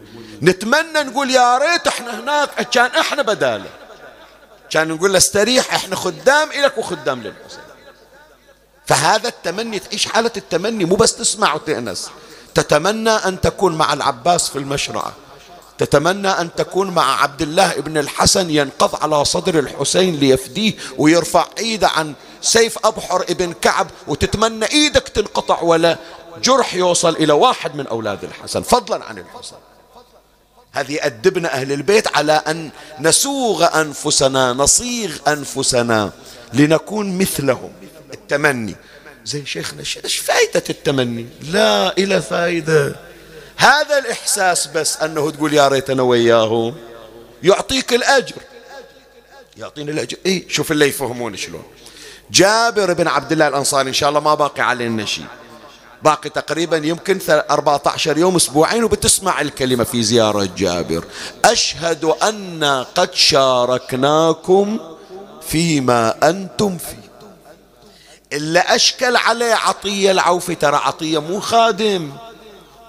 [0.42, 3.70] نتمنى نقول يا ريت إحنا هناك كان إحنا بدالة.
[4.70, 7.61] كان نقول له استريح إحنا خدام إلك وخدام للحسين
[8.87, 12.11] فهذا التمني تعيش حالة التمني مو بس تسمع وتأنس.
[12.55, 15.12] تتمنى أن تكون مع العباس في المشرعة.
[15.84, 21.88] تتمنى أن تكون مع عبد الله ابن الحسن ينقض على صدر الحسين ليفديه ويرفع ايده
[21.88, 25.98] عن سيف أبحر ابن كعب وتتمنى إيدك تنقطع ولا
[26.42, 28.62] جرح يوصل إلى واحد من أولاد الحسن.
[28.62, 29.56] فضلا عن الحسن.
[30.72, 36.10] هذه أدبنا أهل البيت على أن نسوغ أنفسنا نصيغ أنفسنا
[36.52, 37.72] لنكون مثلهم.
[38.14, 38.76] التمني.
[39.24, 43.12] زي شيخنا إيش فائدة التمني؟ لا إلى فائدة
[43.56, 46.74] هذا الإحساس بس أنه تقول يا ريت أنا وياه.
[47.42, 48.36] يعطيك الأجر.
[49.56, 50.16] يعطيني الأجر.
[50.26, 51.64] إيه شوف اللي يفهمون شلون.
[52.30, 55.24] جابر بن عبد الله الأنصاري إن شاء الله ما باقي علينا شيء.
[56.02, 61.04] باقي تقريبا يمكن 14 يوم أسبوعين وبتسمع الكلمة في زيارة جابر.
[61.44, 64.80] أشهد أن قد شاركناكم
[65.48, 67.02] فيما أنتم فيه.
[68.32, 72.12] إلا أشكل عليه عطية العوفي ترى عطية مو خادم.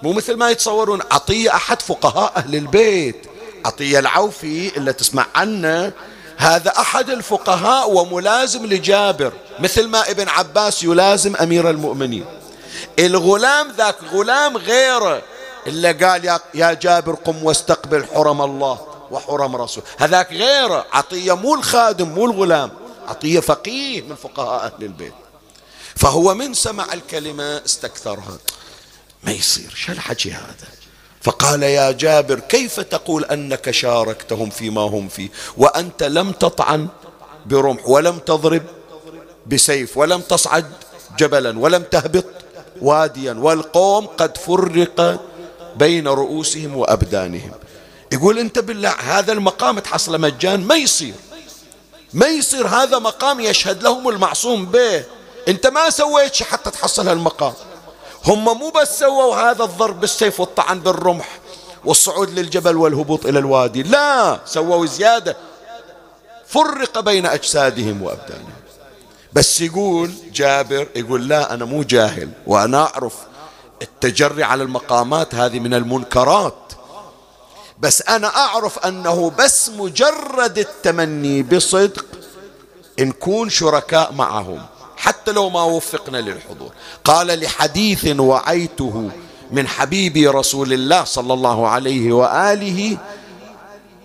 [0.04, 3.26] مو مثل ما يتصورون عطية أحد فقهاء أهل البيت.
[3.64, 5.92] عطية العوفي اللي تسمع عنه.
[6.36, 12.24] هذا أحد الفقهاء وملازم لجابر مثل ما ابن عباس يلازم أمير المؤمنين.
[12.98, 15.22] الغلام ذاك غلام غيره
[15.66, 19.82] إلا قال يا جابر قم واستقبل حرم الله وحرم رسول.
[19.98, 22.70] هذاك غيره عطية مو الخادم مو الغلام
[23.08, 25.14] عطية فقيه من فقهاء أهل البيت.
[25.96, 28.38] فهو من سمع الكلمة استكثرها.
[29.26, 30.68] ما يصير شو الحكي هذا؟
[31.22, 36.88] فقال يا جابر كيف تقول أنك شاركتهم فيما هم فيه؟ وأنت لم تطعن
[37.46, 38.62] برمح ولم تضرب
[39.46, 40.72] بسيف ولم تصعد
[41.18, 42.24] جبلا ولم تهبط
[42.82, 45.20] واديا والقوم قد فرق
[45.76, 47.52] بين رؤوسهم وأبدانهم.
[48.12, 51.14] يقول أنت بالله هذا المقام تحصل مجان ما يصير.
[52.12, 55.04] ما يصير هذا مقام يشهد لهم المعصوم به.
[55.48, 57.52] أنت ما سويت شيء حتى تحصل هالمقام.
[58.26, 61.28] هم مو بس سووا هذا الضرب بالسيف والطعن بالرمح
[61.84, 65.36] والصعود للجبل والهبوط إلى الوادي لا سووا زيادة.
[66.46, 68.52] فرق بين أجسادهم وأبدانهم.
[69.32, 73.14] بس يقول جابر يقول لا أنا مو جاهل وأنا أعرف
[73.82, 76.72] التجري على المقامات هذه من المنكرات.
[77.78, 82.04] بس أنا أعرف أنه بس مجرد التمني بصدق
[82.98, 84.66] نكون شركاء معهم.
[84.96, 86.72] حتى لو ما وفقنا للحضور.
[87.04, 89.10] قال لحديث وعيته
[89.50, 92.98] من حبيبي رسول الله صلى الله عليه وآله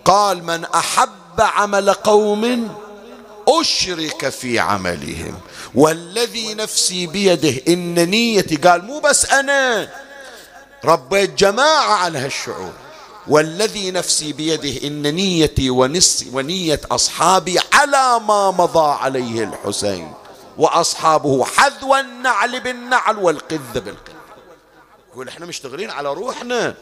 [0.04, 2.68] قال من أحب عمل قوم
[3.48, 5.34] أشرك في عملهم
[5.74, 9.88] والذي نفسي بيده إن نيتي قال مو بس أنا
[10.84, 12.72] ربيت جماعة على هالشعور
[13.28, 15.70] والذي نفسي بيده إن نيتي
[16.32, 20.12] ونية أصحابي على ما مضى عليه الحسين.
[20.58, 24.12] وأصحابه حذو النعل بالنعل والقذ بالقذ.
[25.12, 26.74] يقول إحنا مشتغلين على روحنا.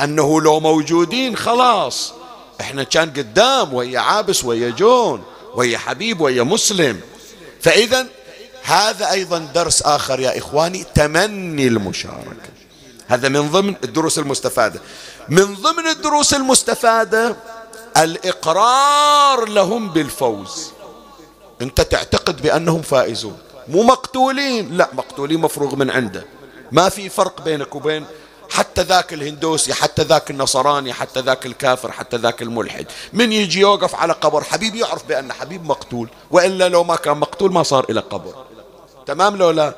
[0.00, 2.12] أنه لو موجودين خلاص.
[2.60, 7.00] إحنا كان قدام ويا عابس ويا جون ويا حبيب ويا مسلم.
[7.62, 8.06] فإذا
[8.62, 12.50] هذا أيضا درس آخر يا إخواني تمني المشاركة.
[13.08, 14.80] هذا من ضمن الدروس المستفادة.
[15.28, 17.36] من ضمن الدروس المستفادة
[17.96, 20.72] الإقرار لهم بالفوز.
[21.62, 23.38] انت تعتقد بأنهم فائزون.
[23.68, 24.76] مو مقتولين.
[24.76, 26.24] لا مقتولين مفروغ من عنده.
[26.72, 28.04] ما في فرق بينك وبين
[28.50, 32.86] حتى ذاك الهندوسي حتى ذاك النصراني حتى ذاك الكافر حتى ذاك الملحد.
[33.12, 36.08] من يجي يوقف على قبر؟ حبيب يعرف بأن حبيب مقتول.
[36.30, 38.34] وإلا لو ما كان مقتول ما صار إلى قبر.
[39.06, 39.74] تمام لو لا؟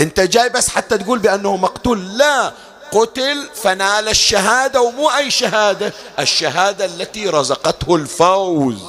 [0.00, 2.18] انت جاي بس حتى تقول بأنه مقتول.
[2.18, 2.52] لا.
[2.92, 5.92] قتل فنال الشهادة ومو أي شهادة.
[6.18, 8.82] الشهادة التي رزقته الفوز.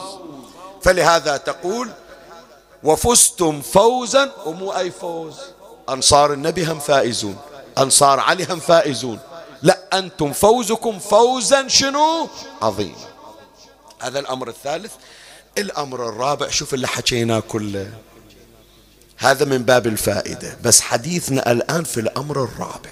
[0.82, 1.90] فلهذا تقول
[2.84, 5.36] وفزتم فوزا ومو أي فوز.
[5.90, 7.38] أنصار النبي هم فائزون.
[7.78, 9.20] أنصار علي هم فائزون.
[9.62, 12.30] لا أنتم فوزكم فوزا شنو؟
[12.62, 12.96] عظيم.
[14.00, 14.92] هذا الأمر الثالث.
[15.58, 17.94] الأمر الرابع شوف اللي حكيناه كله.
[19.18, 20.58] هذا من باب الفائدة.
[20.64, 22.90] بس حديثنا الآن في الأمر الرابع.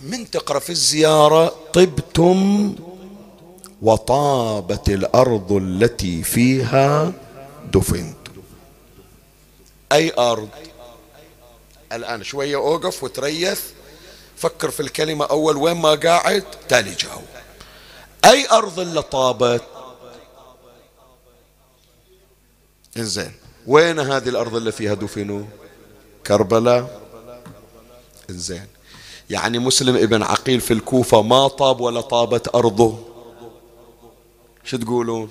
[0.00, 2.74] من تقرأ في الزيارة طبتم
[3.84, 7.12] وطابت الأرض التي فيها
[7.72, 8.16] دفنت.
[9.92, 10.48] أي أرض؟
[11.92, 13.60] الآن شوية أوقف وتريث.
[14.36, 17.22] فكر في الكلمة أول وين ما قاعد تالي جاوب
[18.24, 19.62] أي أرض اللي طابت؟
[22.96, 23.32] إنزين
[23.66, 25.44] وين هذه الأرض اللي فيها دفنوا؟
[26.26, 27.00] كربلاء.
[28.30, 28.66] إنزين
[29.30, 33.13] يعني مسلم ابن عقيل في الكوفة ما طاب ولا طابت أرضه؟
[34.64, 35.30] شو تقولون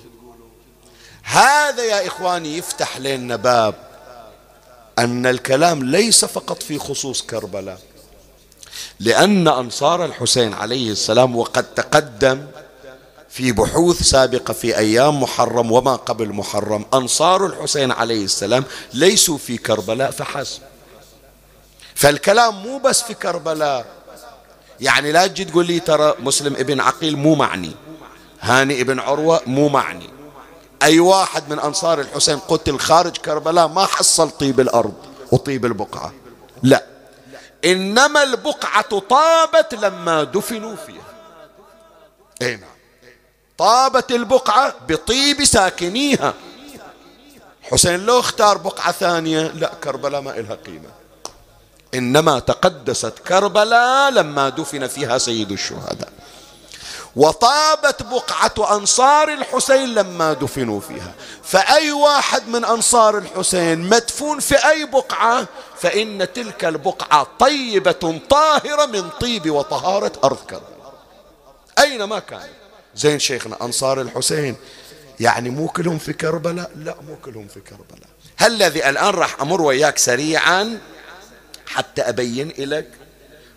[1.22, 3.74] هذا يا إخواني يفتح لنا باب
[4.98, 7.78] أن الكلام ليس فقط في خصوص كربلاء
[9.00, 12.46] لأن أنصار الحسين عليه السلام وقد تقدم
[13.28, 19.56] في بحوث سابقة في أيام محرم وما قبل محرم أنصار الحسين عليه السلام ليسوا في
[19.58, 20.60] كربلاء فحسب.
[21.94, 23.86] فالكلام مو بس في كربلاء.
[24.80, 27.72] يعني لا تجي تقول لي ترى مسلم ابن عقيل مو معني.
[28.44, 30.10] هاني ابن عروة مو معني.
[30.82, 34.94] أي واحد من أنصار الحسين قتل خارج كربلاء ما حصل طيب الأرض
[35.32, 36.12] وطيب البقعة.
[36.62, 36.84] لا.
[37.64, 41.04] إنما البقعة طابت لما دفنوا فيها.
[42.42, 42.70] أي نعم.
[43.58, 46.34] طابت البقعة بطيب ساكنيها.
[47.62, 50.88] حسين لو اختار بقعة ثانية لا كربلاء ما إلها قيمة.
[51.94, 56.12] إنما تقدست كربلاء لما دفن فيها سيد الشهداء.
[57.16, 61.14] وطابت بقعة أنصار الحسين لما دفنوا فيها.
[61.42, 65.46] فأي واحد من أنصار الحسين مدفون في أي بقعة
[65.80, 70.94] فإن تلك البقعة طيبة طاهرة من طيب وطهارة أرض كربلاء
[71.78, 72.48] أينما كان؟
[72.96, 74.56] زين شيخنا أنصار الحسين
[75.20, 78.08] يعني مو كلهم في كربلاء؟ لا مو كلهم في كربلاء.
[78.36, 80.78] هل الذي الآن راح أمر وياك سريعا
[81.66, 82.88] حتى أبين لك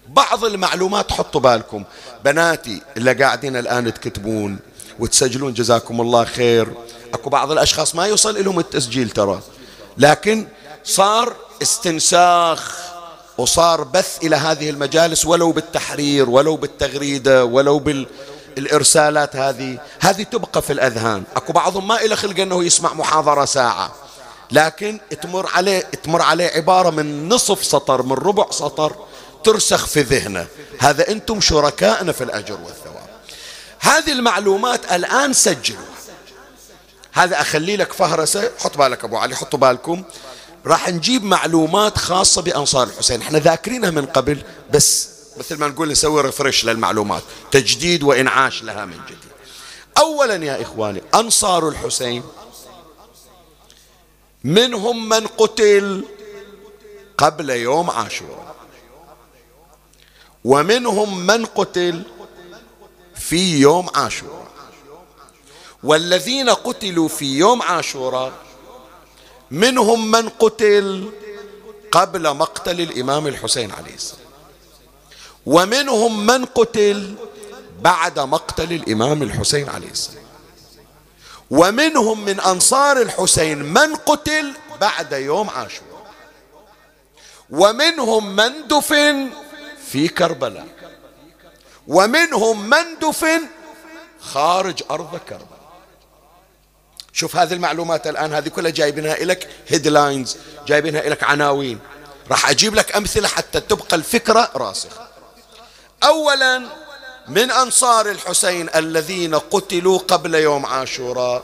[0.07, 1.83] بعض المعلومات حطوا بالكم.
[2.25, 4.59] بناتي اللي قاعدين الآن تكتبون
[4.99, 6.67] وتسجلون جزاكم الله خير.
[7.13, 9.41] أكو بعض الأشخاص ما يوصل لهم التسجيل ترى.
[9.97, 10.47] لكن
[10.83, 12.77] صار استنساخ
[13.37, 19.79] وصار بث إلى هذه المجالس ولو بالتحرير ولو بالتغريدة ولو بالإرسالات هذه.
[19.99, 21.23] هذه تبقى في الأذهان.
[21.35, 23.91] أكو بعضهم ما له خلق إنه يسمع محاضرة ساعة.
[24.51, 28.95] لكن تمر عليه تمر عليه عبارة من نصف سطر من ربع سطر.
[29.43, 30.47] ترسخ في ذهنه.
[30.79, 33.07] هذا أنتم شركائنا في الأجر والثواب.
[33.79, 35.85] هذه المعلومات الآن سجلوا
[37.11, 38.51] هذا أخلي لك فهرسة.
[38.59, 40.03] حط بالك أبو علي حطوا بالكم.
[40.65, 43.21] راح نجيب معلومات خاصة بأنصار الحسين.
[43.21, 44.41] إحنا ذاكرينها من قبل
[44.73, 47.23] بس مثل ما نقول نسوي ريفرش للمعلومات.
[47.51, 49.17] تجديد وإنعاش لها من جديد.
[49.97, 52.23] أولا يا إخواني أنصار الحسين.
[54.43, 56.05] منهم من قتل
[57.17, 58.56] قبل يوم عاشوراء.
[60.45, 62.03] ومنهم من قتل
[63.15, 64.47] في يوم عاشوراء.
[65.83, 68.31] والذين قتلوا في يوم عاشوراء
[69.51, 71.11] منهم من قتل
[71.91, 74.27] قبل مقتل الإمام الحسين عليه السلام.
[75.45, 77.15] ومنهم من قتل
[77.81, 80.23] بعد مقتل الإمام الحسين عليه السلام.
[81.51, 86.13] ومنهم من أنصار الحسين من قتل بعد يوم عاشوراء.
[87.49, 89.29] ومنهم من دفن
[89.91, 90.67] في كربلاء.
[91.87, 93.41] ومنهم من دفن
[94.21, 95.57] خارج أرض كربلاء.
[97.13, 101.79] شوف هذه المعلومات الآن هذه كلها جايبينها لك هيدلاينز جايبينها لك عناوين.
[102.31, 105.07] راح أجيب لك أمثلة حتى تبقى الفكرة راسخة.
[106.03, 106.63] أولا
[107.27, 111.43] من أنصار الحسين الذين قتلوا قبل يوم عاشوراء.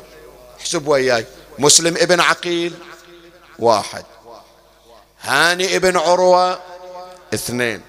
[0.59, 1.25] احسب وياي.
[1.59, 2.73] مسلم ابن عقيل
[3.59, 4.05] واحد.
[5.21, 6.59] هاني ابن عروة
[7.33, 7.81] اثنين.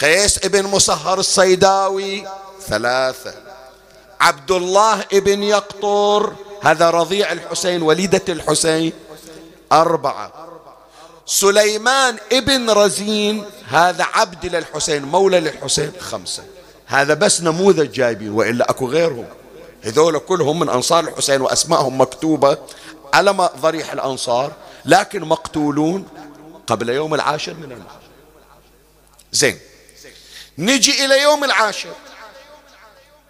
[0.00, 2.28] قيس ابن مصهر الصيداوي
[2.68, 3.34] ثلاثة.
[4.20, 6.32] عبد الله ابن يقطر
[6.62, 8.92] هذا رضيع الحسين وليدة الحسين
[9.72, 10.32] أربعة.
[11.26, 16.44] سليمان ابن رزين هذا عبد للحسين مولى للحسين خمسة.
[16.86, 19.26] هذا بس نموذج جايبين وإلا أكو غيرهم.
[19.82, 22.58] هذول كلهم من أنصار الحسين وأسمائهم مكتوبة
[23.14, 24.52] على ضريح الأنصار
[24.84, 26.08] لكن مقتولون
[26.66, 28.08] قبل يوم العاشر من المحرم
[29.32, 29.58] زين.
[30.58, 31.92] نجي إلى يوم العاشر.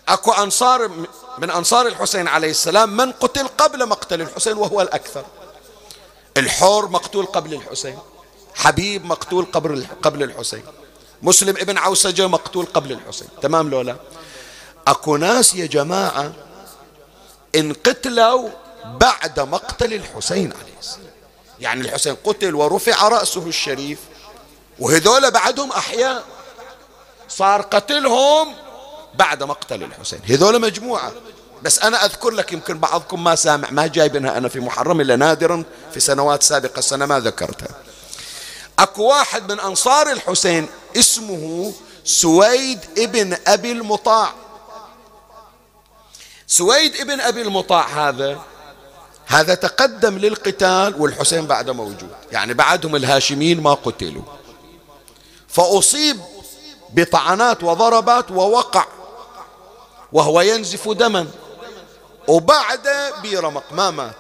[0.09, 0.89] أكو أنصار
[1.39, 5.25] من أنصار الحسين عليه السلام من قتل قبل مقتل الحسين وهو الأكثر.
[6.37, 7.99] الحور مقتول قبل الحسين
[8.55, 10.63] حبيب مقتول قبل قبل الحسين
[11.23, 13.29] مسلم ابن عوسجة مقتول قبل الحسين.
[13.43, 13.97] تمام لولا؟
[14.87, 16.33] أكو ناس يا جماعة
[17.55, 18.49] انقتلوا
[18.85, 21.13] بعد مقتل الحسين عليه السلام.
[21.61, 23.99] يعني الحسين قتل ورفع رأسه الشريف
[24.79, 26.25] وهذول بعدهم أحياء.
[27.29, 28.55] صار قتلهم
[29.15, 30.21] بعد مقتل الحسين.
[30.29, 31.13] هذول مجموعة.
[31.63, 34.39] بس أنا أذكر لك يمكن بعضكم ما سامع ما جايبنها.
[34.39, 35.65] أنا في محرم إلا نادرا
[35.95, 36.79] في سنوات سابقة.
[36.79, 37.77] السنة ما ذكرتها.
[38.79, 41.73] أكو واحد من أنصار الحسين اسمه
[42.05, 44.33] سويد ابن أبي المطاع.
[46.47, 48.41] سويد ابن أبي المطاع هذا
[49.27, 52.11] هذا تقدم للقتال والحسين بعده موجود.
[52.33, 54.23] يعني بعدهم الهاشمين ما قتلوا.
[55.49, 56.21] فأصيب
[56.95, 58.85] بطعنات وضربات ووقع
[60.13, 61.27] وهو ينزف دما.
[62.29, 62.89] وبعد
[63.23, 64.15] بيرمق ما مات.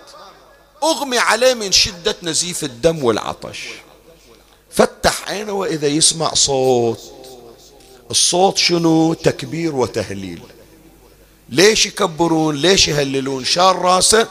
[0.83, 3.69] أغمي عليه من شدة نزيف الدم والعطش.
[4.71, 7.01] فتح عينه وإذا يسمع صوت.
[8.11, 10.43] الصوت شنو؟ تكبير وتهليل.
[11.49, 14.29] ليش يكبرون؟ ليش يهللون؟ شار رأسه.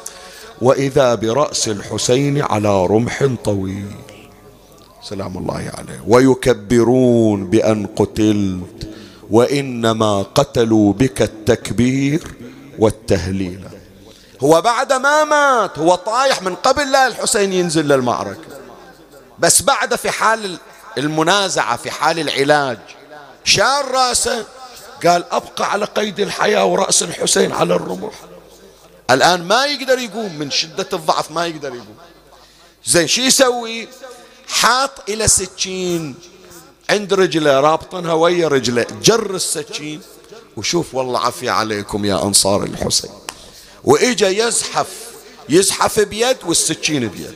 [0.62, 3.92] وإذا برأس الحسين على رمح طويل.
[5.10, 6.04] سلام الله عليه.
[6.08, 8.90] ويكبرون بأن قتلت
[9.30, 12.24] وإنما قتلوا بك التكبير
[12.80, 13.68] والتهليل.
[14.44, 18.60] هو بعد ما مات هو طايح من قبل لا الحسين ينزل للمعركة.
[19.40, 20.58] بس بعد في حال
[20.98, 22.80] المنازعة في حال العلاج
[23.44, 24.46] شال رأسه
[25.06, 28.14] قال أبقى على قيد الحياة ورأس الحسين على الرمح.
[29.12, 31.98] الآن ما يقدر يقوم من شدة الضعف ما يقدر يقوم.
[32.86, 33.88] زين شو يسوي؟
[34.48, 36.16] حاط إلى سكين
[36.90, 38.86] عند رجله رابطنها ويا رجله.
[39.04, 40.02] جر السكين
[40.58, 43.12] وشوف والله عافية عليكم يا أنصار الحسين.
[43.84, 44.88] وإجا يزحف.
[45.50, 47.36] يزحف بيد والسكين بيد.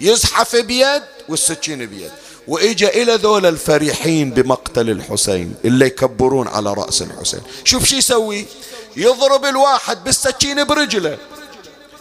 [0.00, 2.10] يزحف بيد والسكين بيد.
[2.48, 5.54] وإجا إلى ذول الفرحين بمقتل الحسين.
[5.64, 7.40] اللي يكبرون على رأس الحسين.
[7.64, 8.46] شوف شو يسوي؟
[8.96, 11.18] يضرب الواحد بالسكين برجله.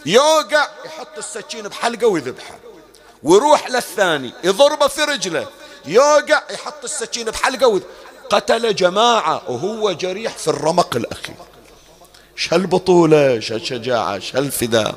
[0.06, 2.60] يوقع يحط السكين بحلقة ويذبحه.
[3.24, 5.48] ويروح للثاني يضربه في رجله
[5.86, 7.82] يوقع يحط السكين بحلقة
[8.30, 11.36] قتل جماعة وهو جريح في الرمق الأخير.
[12.36, 14.96] شو هالبطولة شو هالشجاعة شو هالفداء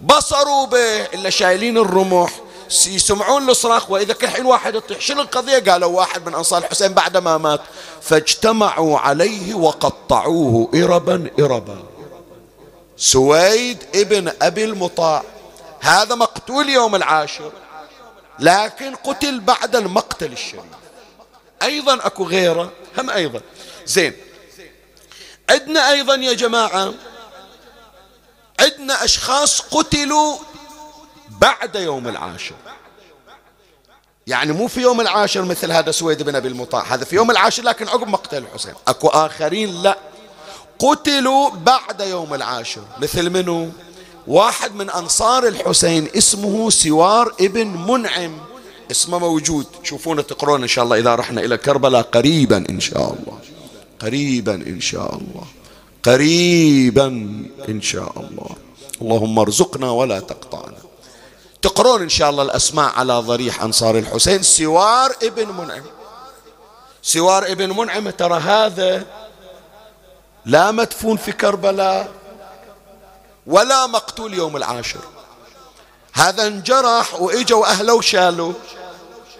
[0.00, 2.40] بصروا به إلا شايلين الرمح
[2.86, 7.16] يسمعون الصراخ وإذا كان حين واحد يطيح شنو القضية؟ قالوا واحد من أنصار الحسين بعد
[7.16, 7.60] ما مات.
[8.02, 11.78] فاجتمعوا عليه وقطعوه إربا إربا.
[12.96, 15.22] سويد ابن أبي المطاع
[15.80, 17.52] هذا مقتول يوم العاشر.
[18.38, 20.62] لكن قتل بعد المقتل الشريف.
[21.62, 23.40] أيضا أكو غيره هم أيضا.
[23.86, 24.16] زين.
[25.50, 26.94] عندنا أيضا يا جماعة.
[28.60, 30.38] عندنا أشخاص قتلوا
[31.28, 32.54] بعد يوم العاشر.
[34.26, 36.82] يعني مو في يوم العاشر مثل هذا سويد بن أبي المطاع.
[36.82, 38.74] هذا في يوم العاشر لكن عقب مقتل الحسين.
[38.88, 39.98] أكو آخرين لا.
[40.78, 42.82] قتلوا بعد يوم العاشر.
[42.98, 43.72] مثل منو؟
[44.30, 48.38] واحد من أنصار الحسين اسمه سوار ابن منعم.
[48.90, 49.66] اسمه موجود.
[49.82, 53.38] تشوفونه تقرون إن شاء الله إذا رحنا إلى كربلاء قريبا إن شاء الله.
[54.00, 55.46] قريبا إن شاء الله.
[56.02, 57.06] قريبا
[57.68, 58.50] إن شاء الله.
[59.02, 60.78] اللهم ارزقنا ولا تقطعنا.
[61.62, 64.42] تقرون إن شاء الله الأسماء على ضريح أنصار الحسين.
[64.42, 65.84] سوار ابن منعم.
[67.02, 69.06] سوار ابن منعم ترى هذا
[70.46, 72.19] لا مدفون في كربلاء.
[73.46, 75.00] ولا مقتول يوم العاشر.
[76.12, 78.52] هذا انجرح وإجوا أهله وشالوا.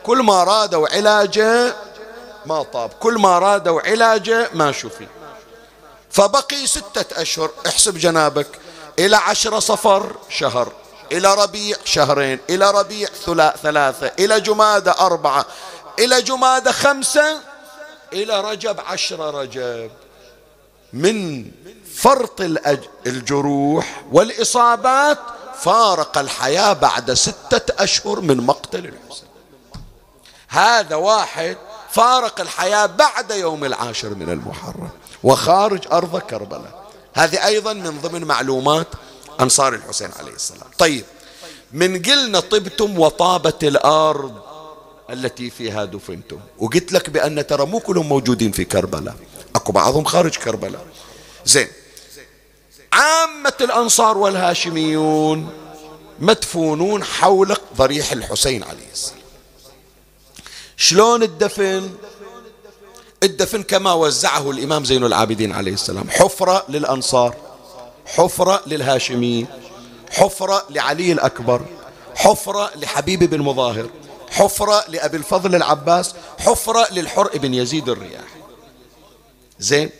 [0.02, 1.74] كل ما رادوا علاجه
[2.46, 2.90] ما طاب.
[2.90, 5.06] كل ما رادوا علاجه ما شفي.
[6.10, 7.50] فبقي ستة أشهر.
[7.66, 8.48] احسب جنابك.
[8.98, 10.72] إلى عشرة صفر شهر.
[11.12, 12.38] إلى ربيع شهرين.
[12.50, 13.08] إلى ربيع
[13.62, 14.12] ثلاثة.
[14.18, 15.46] إلى جمادة أربعة.
[15.98, 17.40] إلى جمادة خمسة.
[18.12, 19.90] إلى رجب عشرة رجب.
[20.92, 21.50] من
[21.94, 22.40] فرط
[23.06, 25.18] الجروح والإصابات
[25.60, 29.28] فارق الحياة بعد ستة أشهر من مقتل الحسين
[30.48, 31.56] هذا واحد
[31.90, 34.90] فارق الحياة بعد يوم العاشر من المحرم
[35.24, 36.90] وخارج أرض كربلاء.
[37.14, 38.86] هذه أيضا من ضمن معلومات
[39.40, 40.66] أنصار الحسين عليه السلام.
[40.78, 41.04] طيب
[41.72, 44.34] من قلنا طبتم وطابت الأرض
[45.10, 49.16] التي فيها دفنتم وقلت لك بأن ترى مو كلهم موجودين في كربلاء
[49.54, 50.86] أكو بعضهم خارج كربلاء.
[51.44, 51.68] زين
[52.92, 55.52] عامة الأنصار والهاشميون
[56.18, 59.20] مدفونون حول ضريح الحسين عليه السلام.
[60.76, 61.90] شلون الدفن؟
[63.22, 66.10] الدفن كما وزعه الإمام زين العابدين عليه السلام.
[66.10, 67.36] حفرة للأنصار
[68.06, 69.46] حفرة للهاشميين
[70.10, 71.62] حفرة لعلي الأكبر
[72.14, 73.90] حفرة لحبيب بن مظاهر
[74.30, 78.36] حفرة لأبي الفضل العباس حفرة للحر بن يزيد الرياح.
[79.58, 79.90] زين؟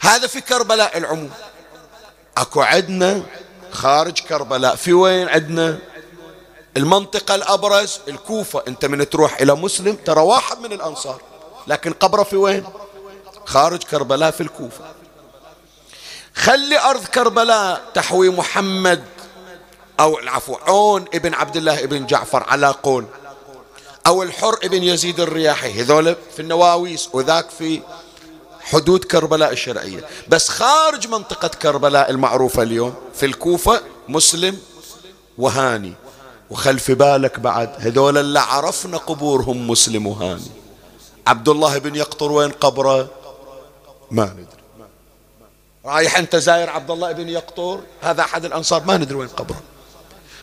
[0.00, 1.30] هذا في كربلاء العموم.
[2.36, 3.22] اكو عندنا
[3.72, 4.76] خارج كربلاء.
[4.76, 5.78] في وين عندنا
[6.76, 8.62] المنطقة الأبرز الكوفة.
[8.68, 11.20] أنت من تروح إلى مسلم ترى واحد من الأنصار.
[11.66, 12.64] لكن قبره في وين؟
[13.44, 14.84] خارج كربلاء في الكوفة.
[16.34, 19.04] خلي أرض كربلاء تحوي محمد
[20.00, 23.06] أو العفو عون ابن عبد الله ابن جعفر على قول.
[24.06, 25.82] أو الحر ابن يزيد الرياحي.
[25.82, 27.82] هذول في النواويس وذاك في
[28.64, 30.08] حدود كربلاء الشرعية.
[30.28, 34.58] بس خارج منطقة كربلاء المعروفة اليوم في الكوفة مسلم
[35.38, 35.92] وهاني.
[36.50, 40.50] وخلف بالك بعد هذول اللي عرفنا قبورهم مسلم وهاني.
[41.26, 43.10] عبد الله بن يقطر وين قبره؟
[44.10, 44.46] ما ندري.
[45.84, 49.62] رايح انت زاير عبد الله بن يقطر؟ هذا أحد الأنصار ما ندري وين قبره.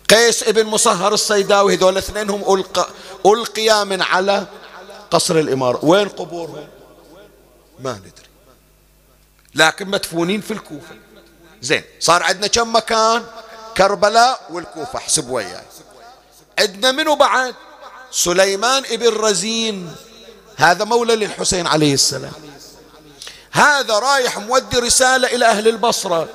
[0.09, 2.87] قيس ابن مصهر الصيداوي هذول اثنينهم ألقى
[3.25, 4.45] ألقيا من على
[5.11, 5.85] قصر الإمارة.
[5.85, 6.67] وين قبورهم؟
[7.83, 8.29] ما ندري.
[9.55, 10.95] لكن مدفونين في الكوفة.
[11.61, 13.25] زين صار عندنا كم مكان؟
[13.77, 15.65] كربلاء والكوفة احسب وياي.
[16.59, 17.55] عندنا منو بعد؟
[18.11, 19.95] سليمان ابن رزين.
[20.57, 22.33] هذا مولى للحسين عليه السلام.
[23.51, 26.27] هذا رايح مودي رسالة إلى أهل البصرة.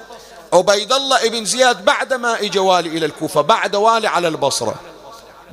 [0.53, 4.94] عبيد الله ابن زياد بعدما اجى والي إلى الكوفة بعد والي على البصرة.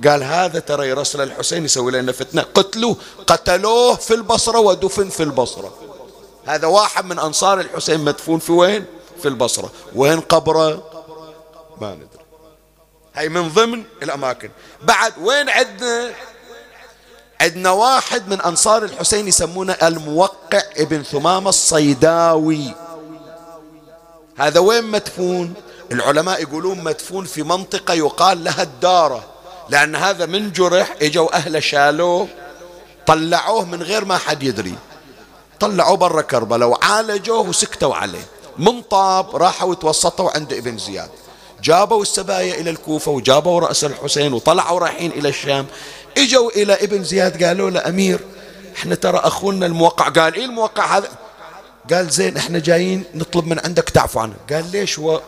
[0.07, 2.41] قال هذا ترى يرسل الحسين يسوي لنا فتنة.
[2.41, 2.95] قتلوه
[3.27, 5.73] قتلوه في البصرة ودفن في البصرة.
[6.45, 8.85] هذا واحد من أنصار الحسين مدفون في وين؟
[9.21, 9.71] في البصرة.
[9.95, 10.83] وين قبره؟
[11.81, 12.25] ما ندري.
[13.15, 14.49] هاي من ضمن الأماكن.
[14.81, 16.13] بعد وين عندنا
[17.41, 22.75] عندنا واحد من أنصار الحسين يسمونه الموقع ابن ثمامة الصيداوي.
[24.37, 25.53] هذا وين مدفون؟
[25.91, 29.30] العلماء يقولون مدفون في منطقة يقال لها الدارة.
[29.69, 32.27] لأن هذا من جرح إجوا أهله شالوه
[33.07, 34.75] طلعوه من غير ما حد يدري.
[35.59, 38.25] طلعوه برا كربلاء وعالجوه وسكتوا عليه.
[38.57, 41.09] من طاب راحوا يتوسطوا عند ابن زياد.
[41.63, 45.65] جابوا السبايا إلى الكوفة وجابوا رأس الحسين وطلعوا رايحين إلى الشام.
[46.17, 48.19] إجوا إلى ابن زياد قالوا له أمير
[48.77, 50.09] إحنا ترى أخونا الموقع.
[50.09, 51.09] قال إيه الموقع هذا؟
[51.93, 54.33] قال زين إحنا جايين نطلب من عندك تعفو عنه.
[54.51, 55.21] قال ليش؟ هو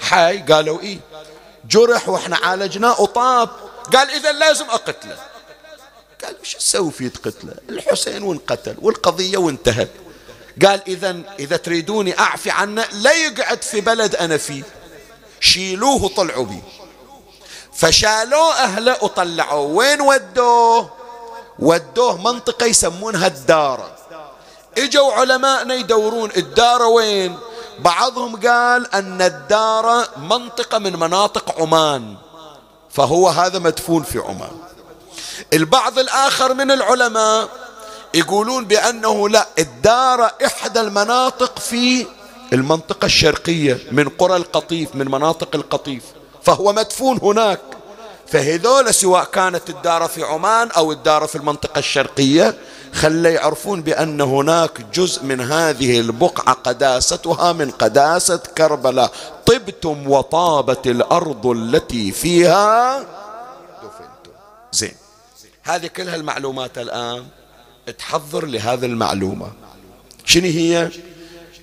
[0.00, 0.38] حي.
[0.38, 0.98] قالوا إيه.
[1.68, 3.48] جرح وإحنا عالجناه وطاب.
[3.96, 5.18] قال إذا لازم أقتله.
[6.24, 9.90] قال وش أسوي في قتله؟ الحسين وانقتل والقضية وانتهت.
[10.66, 14.62] قال اذا إذا تريدوني أعفي عنه لا يقعد في بلد أنا فيه.
[15.40, 16.62] شيلوه وطلعوا بيه
[17.72, 19.66] فشالوه أهله وطلعوه.
[19.66, 20.90] وين ودوه؟
[21.58, 23.96] ودوه منطقة يسمونها الدارة.
[24.78, 27.38] إجوا علماءنا يدورون الدار وين؟
[27.78, 32.16] بعضهم قال أن الدار منطقة من مناطق عمان.
[32.98, 34.50] فهو هذا مدفون في عمان
[35.52, 37.48] البعض الآخر من العلماء
[38.14, 42.06] يقولون بأنه لا الدار إحدى المناطق في
[42.52, 46.02] المنطقة الشرقية من قرى القطيف من مناطق القطيف
[46.42, 47.60] فهو مدفون هناك.
[48.26, 52.54] فهذول سواء كانت الدار في عمان أو الدار في المنطقة الشرقية
[52.94, 59.10] خلي يعرفون بأن هناك جزء من هذه البقعة قداستها من قداسة كربلاء.
[59.48, 63.00] طبتم وطابت الأرض التي فيها
[63.82, 64.32] دفنتم.
[64.72, 64.94] زين.
[65.62, 67.26] هذه كلها المعلومات الآن
[67.98, 69.52] تحضر لهذه المعلومة.
[70.24, 70.90] شنو هي؟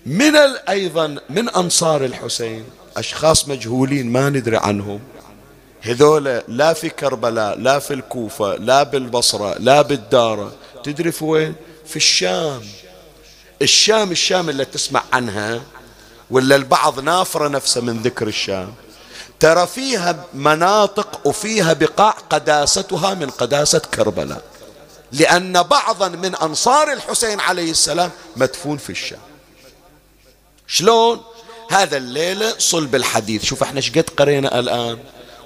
[0.06, 0.36] من
[0.70, 2.66] أيضا من أنصار الحسين
[2.98, 5.00] أشخاص مجهولين ما ندري عنهم.
[5.82, 10.52] هذول لا في كربلاء لا في الكوفة لا بالبصرة لا بالدارة.
[10.84, 11.56] تدري في وين؟
[11.86, 12.62] في الشام.
[13.62, 15.62] الشام الشام اللي تسمع عنها
[16.32, 18.73] ولا البعض نافر نفسه من ذكر الشام.
[19.39, 24.43] ترى فيها مناطق وفيها بقاع قداستها من قداسة كربلاء.
[25.11, 29.19] لأن بعضا من أنصار الحسين عليه السلام مدفون في الشام.
[30.67, 31.21] شلون؟
[31.71, 33.43] هذا الليلة صلب الحديث.
[33.43, 34.97] شوف إحنا شقد قرينا الآن؟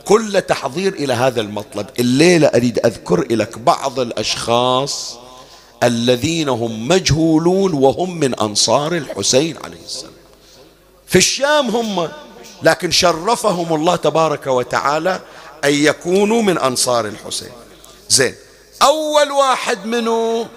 [0.06, 1.88] كل تحضير إلى هذا المطلب.
[2.00, 5.18] الليلة أريد أذكر لك بعض الأشخاص
[5.84, 10.19] الذين هم مجهولون وهم من أنصار الحسين عليه السلام.
[11.10, 12.10] في الشام هم
[12.64, 15.22] لكن شرفهم الله تبارك وتعالى
[15.64, 17.52] أن يكونوا من أنصار الحسين.
[18.10, 18.36] زين
[18.82, 20.48] أول واحد منه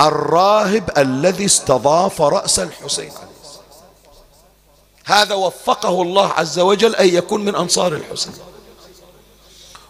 [0.00, 3.32] الراهب الذي استضاف رأس الحسين عليه
[5.04, 8.34] هذا وفقه الله عز وجل أن يكون من أنصار الحسين.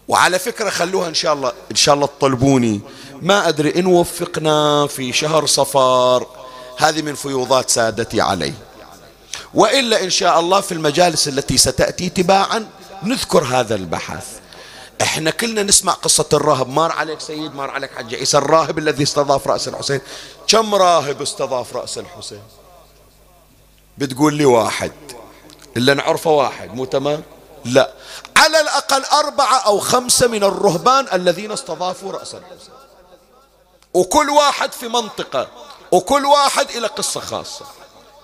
[0.08, 2.80] وعلى فكرة خلوها إن شاء الله إن شاء الله تطلبوني.
[3.22, 6.26] ما أدري إن وفقنا في شهر صفار
[6.78, 8.52] هذه من فيوضات سادتي علي.
[9.54, 12.68] وإلا إن شاء الله في المجالس التي ستأتي تباعا
[13.02, 14.26] نذكر هذا البحث.
[15.02, 16.68] إحنا كلنا نسمع قصة الراهب.
[16.68, 18.38] مار عليك سيد مار عليك حج عيسى.
[18.38, 20.00] الراهب الذي استضاف رأس الحسين.
[20.48, 22.42] كم راهب استضاف رأس الحسين؟
[23.98, 24.92] بتقول لي واحد.
[25.76, 27.22] إلا نعرفه واحد مو تمام؟
[27.64, 27.92] لا.
[28.36, 32.74] على الأقل أربعة أو خمسة من الرهبان الذين استضافوا رأس الحسين.
[33.94, 35.48] وكل واحد في منطقة
[35.92, 37.66] وكل واحد إلى قصة خاصة.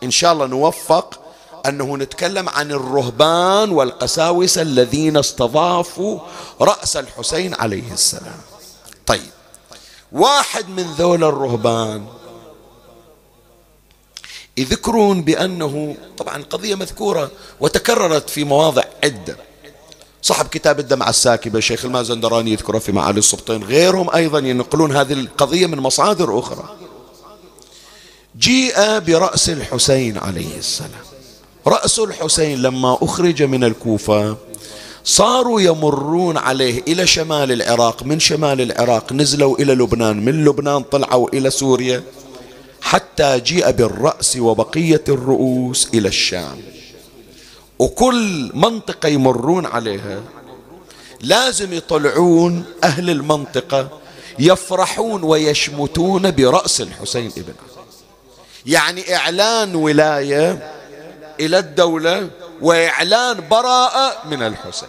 [0.02, 1.20] إن شاء الله نوفق
[1.66, 6.20] أنه نتكلم عن الرهبان والقساوسة الذين استضافوا
[6.60, 8.40] رأس الحسين عليه السلام.
[9.06, 9.30] طيب
[10.12, 12.06] واحد من ذول الرهبان
[14.56, 17.30] يذكرون بأنه طبعا قضية مذكورة
[17.60, 19.36] وتكررت في مواضع عدة.
[20.22, 25.66] صاحب كتاب الدمعة الساكبة شيخ المازندراني يذكره في معالي السبطين غيرهم أيضا ينقلون هذه القضية
[25.66, 26.76] من مصادر أخرى.
[28.38, 31.04] جيء برأس الحسين عليه السلام.
[31.66, 34.36] رأس الحسين لما أخرج من الكوفة
[35.04, 38.02] صاروا يمرون عليه إلى شمال العراق.
[38.02, 40.24] من شمال العراق؟ نزلوا إلى لبنان.
[40.24, 42.02] من لبنان طلعوا إلى سوريا
[42.80, 46.58] حتى جيء بالرأس وبقية الرؤوس إلى الشام.
[47.78, 50.20] وكل منطقة يمرون عليها
[51.20, 53.88] لازم يطلعون أهل المنطقة
[54.38, 57.52] يفرحون ويشمتون برأس الحسين ابن
[58.66, 60.74] يعني إعلان ولاية
[61.40, 62.30] إلى الدولة
[62.60, 64.88] وإعلان براءة من الحسين.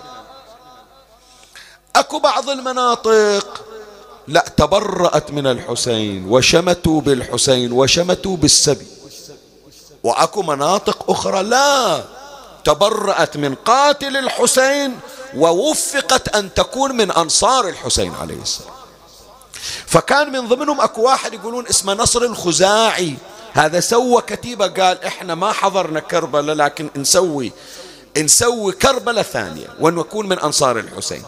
[1.96, 3.66] أكو بعض المناطق
[4.28, 8.88] لا تبرأت من الحسين وشمتوا بالحسين وشمتوا بالسبي.
[10.04, 12.04] وأكو مناطق أخرى لا
[12.64, 15.00] تبرأت من قاتل الحسين
[15.36, 18.79] ووفقت أن تكون من أنصار الحسين عليه السلام.
[19.86, 23.16] فكان من ضمنهم أكو واحد يقولون اسمه نصر الخزاعي.
[23.54, 27.52] هذا سوى كتيبة قال إحنا ما حضرنا كربلاء لكن نسوي
[28.18, 31.24] نسوي كربلاء ثانية ونكون من أنصار الحسين.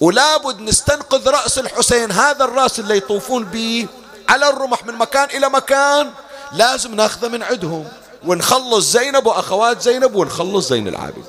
[0.00, 3.86] ولابد نستنقذ رأس الحسين هذا الرأس اللي يطوفون به
[4.28, 6.10] على الرمح من مكان إلى مكان
[6.52, 7.88] لازم ناخذه من عندهم
[8.26, 11.24] ونخلص زينب وأخوات زينب ونخلص زين العابدين.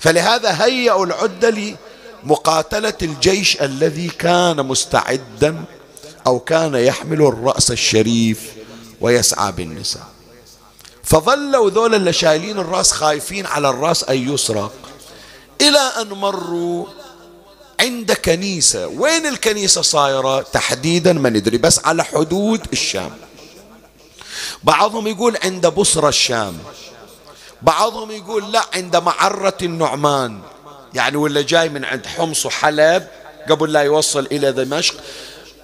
[0.00, 1.76] فلهذا هيئوا العدة
[2.24, 5.64] لمقاتلة الجيش الذي كان مستعدا
[6.26, 8.52] أو كان يحمل الرأس الشريف
[9.00, 10.06] ويسعى بالنساء.
[11.04, 14.72] فظلوا ذول اللي شايلين الرأس خايفين على الرأس أن يسرق.
[15.60, 16.86] إلى أن مروا
[17.80, 18.86] عند كنيسة.
[18.86, 23.10] وين الكنيسة صايرة؟ تحديدا ما ندري بس على حدود الشام.
[24.62, 26.58] بعضهم يقول عند بصرة الشام.
[27.62, 30.40] بعضهم يقول لا عند معرة النعمان.
[30.94, 33.06] يعني ولا جاي من عند حمص وحلب
[33.50, 34.94] قبل لا يوصل إلى دمشق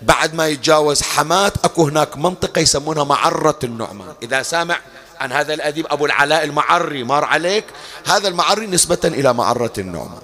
[0.02, 4.14] بعد ما يتجاوز حماة أكو هناك منطقة يسمونها معرة النعمان.
[4.22, 4.78] إذا سامع
[5.20, 7.64] عن هذا الأديب أبو العلاء المعري مر عليك
[8.06, 10.22] هذا المعري نسبة إلى معرة النعمان.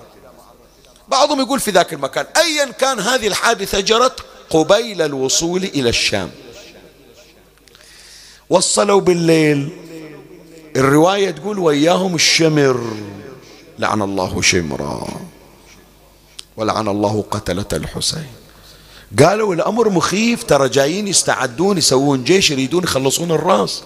[1.08, 6.30] بعضهم يقول في ذاك المكان أيا كان هذه الحادثة جرت قبيل الوصول إلى الشام.
[8.50, 9.68] وصلوا بالليل.
[10.76, 12.96] الرواية تقول وياهم الشمر.
[13.78, 15.08] لعن الله شمرا
[16.56, 18.32] ولعن الله قتلة الحسين.
[19.18, 23.82] قالوا الأمر مخيف ترى جايين يستعدون يسوون جيش يريدون يخلصون الرأس.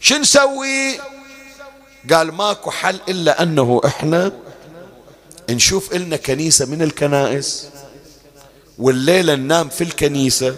[0.00, 1.00] شو نسوي؟
[2.12, 4.32] قال ماكو حل إلا أنه إحنا
[5.50, 7.66] نشوف إلنا كنيسة من الكنائس
[8.78, 10.56] والليلة ننام في الكنيسة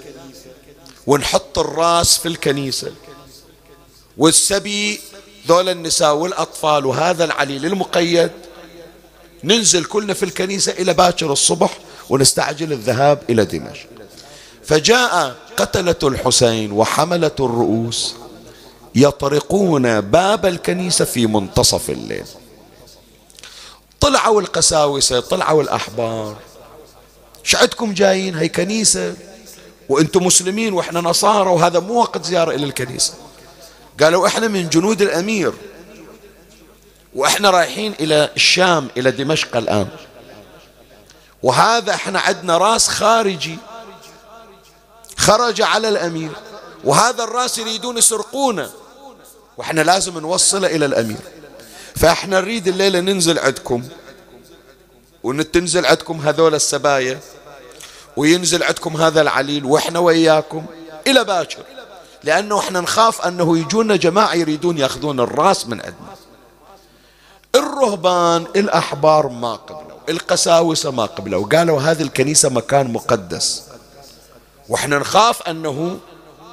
[1.06, 2.92] ونحط الرأس في الكنيسة
[4.18, 5.00] والسبي
[5.48, 8.30] ذول النساء والأطفال وهذا العليل المقيد
[9.44, 11.78] ننزل كلنا في الكنيسة إلى باكر الصبح
[12.10, 13.86] ونستعجل الذهاب إلى دمشق.
[14.64, 18.14] فجاء قتلة الحسين وحملة الرؤوس
[18.94, 22.26] يطرقون باب الكنيسة في منتصف الليل.
[24.00, 26.36] طلعوا القساوسة طلعوا الأحبار.
[27.42, 29.14] شعدكم جايين؟ هي كنيسة.
[29.88, 33.14] وأنتم مسلمين وإحنا نصارى وهذا مو وقت زيارة إلى الكنيسة.
[34.02, 35.52] قالوا إحنا من جنود الأمير.
[37.14, 39.88] وإحنا رايحين إلى الشام إلى دمشق الآن.
[41.42, 43.58] وهذا إحنا عندنا راس خارجي.
[45.16, 46.30] خرج على الأمير.
[46.84, 48.70] وهذا الراس يريدون يسرقونه
[49.56, 51.20] وإحنا لازم نوصله إلى الأمير.
[51.96, 53.88] فإحنا نريد الليلة ننزل عندكم.
[55.22, 57.20] ونتنزل عندكم هذول السبايا.
[58.16, 59.64] وينزل عندكم هذا العليل.
[59.64, 60.66] وإحنا وياكم
[61.06, 61.62] إلى باكر.
[62.24, 66.16] لأنه إحنا نخاف أنه يجونا جماعة يريدون يأخذون الرأس من عندنا.
[67.54, 73.62] الرهبان الأحبار ما قبلوا القساوسة ما قبلوا قالوا هذه الكنيسة مكان مقدس.
[74.68, 75.98] وإحنا نخاف أنه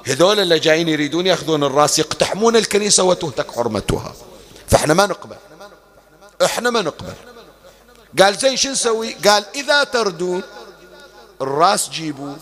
[0.05, 4.13] هذول اللي جايين يريدون يأخذون الرأس يقتحمون الكنيسة وتهتك حرمتها.
[4.67, 5.35] فإحنا ما نقبل.
[6.45, 7.13] إحنا ما نقبل.
[8.19, 10.41] قال زين شو نسوي؟ قال إذا تردون
[11.41, 12.37] الرأس جيبوه.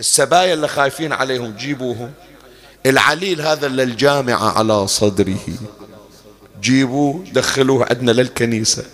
[0.00, 2.12] السبايا اللي خايفين عليهم جيبوهم.
[2.86, 5.38] العليل هذا اللي الجامعة على صدره.
[6.60, 8.84] جيبوه دخلوه عندنا للكنيسة.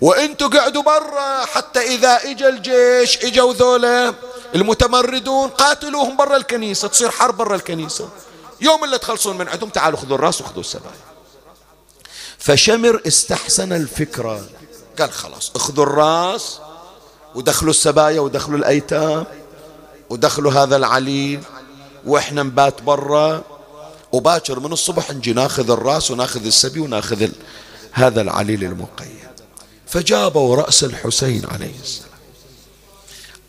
[0.00, 4.14] وإنتوا قعدوا برا حتى إذا اجى الجيش إجوا ذولا
[4.54, 6.88] المتمردون قاتلوهم برا الكنيسة.
[6.88, 8.08] تصير حرب برا الكنيسة.
[8.60, 11.02] يوم اللي تخلصون من عندهم تعالوا خذوا الراس وخذوا السبايا.
[12.38, 14.46] فشمر استحسن الفكرة.
[14.98, 16.58] قال خلاص اخذوا الراس
[17.34, 19.26] ودخلوا السبايا ودخلوا الأيتام.
[20.12, 21.40] ودخلوا هذا العليل
[22.06, 23.44] وإحنا نبات برا
[24.12, 27.28] وباكر من الصبح نجي ناخذ الراس وناخذ السبي وناخذ
[27.92, 29.32] هذا العليل المقيد.
[29.86, 32.08] فجابوا رأس الحسين عليه السلام.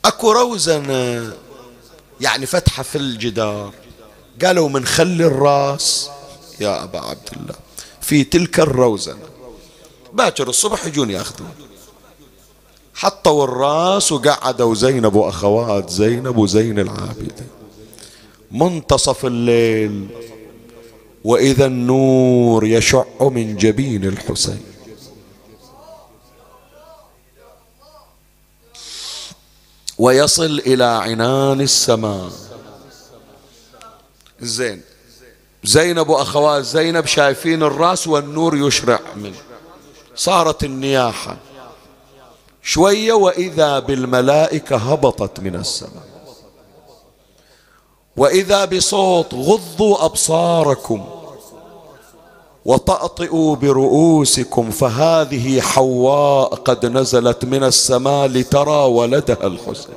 [0.05, 1.33] أكو روزنة
[2.21, 3.73] يعني فتحة في الجدار.
[4.45, 6.09] قالوا من خلي الراس.
[6.59, 7.55] يا أبا عبد الله
[8.01, 9.27] في تلك الروزنة
[10.13, 11.51] باكر الصبح يجون يأخذون.
[12.95, 17.47] حطوا الراس وقعدوا زينب وأخوات زينب وزين العابدين
[18.51, 20.07] منتصف الليل
[21.23, 24.63] وإذا النور يشع من جبين الحسين.
[29.97, 32.31] ويصل إلى عنان السماء.
[34.41, 34.81] زين.
[35.63, 39.41] زينب وأخوات زينب شايفين الرأس والنور يشرع منه.
[40.15, 41.37] صارت النياحة.
[42.63, 46.03] شوية وإذا بالملائكة هبطت من السماء.
[48.17, 51.05] وإذا بصوت غضوا أبصاركم
[52.65, 59.95] وطأطئوا برؤوسكم فهذه حواء قد نزلت من السماء لترى ولدها الحسين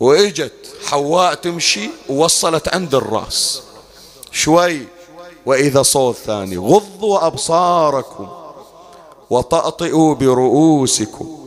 [0.00, 0.52] وإجت
[0.86, 3.62] حواء تمشي ووصلت عند الرأس.
[4.32, 4.86] شوي
[5.46, 8.28] وإذا صوت ثاني غضوا أبصاركم
[9.30, 11.38] وطأطئوا برؤوسكم.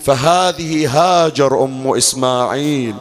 [0.00, 2.94] فهذه هاجر أم إسماعيل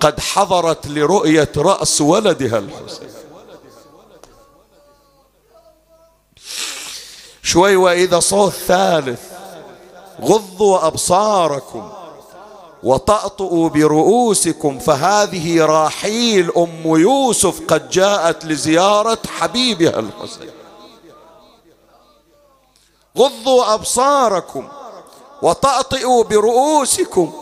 [0.00, 3.08] قد حضرت لرؤية رأس ولدها الحسين.
[7.42, 9.20] شوي وإذا صوت ثالث
[10.22, 11.90] غضوا أبصاركم
[12.82, 14.78] وطأطئوا برؤوسكم.
[14.78, 20.50] فهذه راحيل أم يوسف قد جاءت لزيارة حبيبها الحسين.
[23.18, 24.68] غضوا أبصاركم
[25.42, 27.32] وطأطئوا برؤوسكم.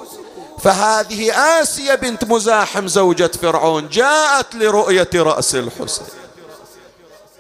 [0.59, 6.07] فهذه آسيا بنت مزاحم زوجة فرعون جاءت لرؤية رأس الحسين.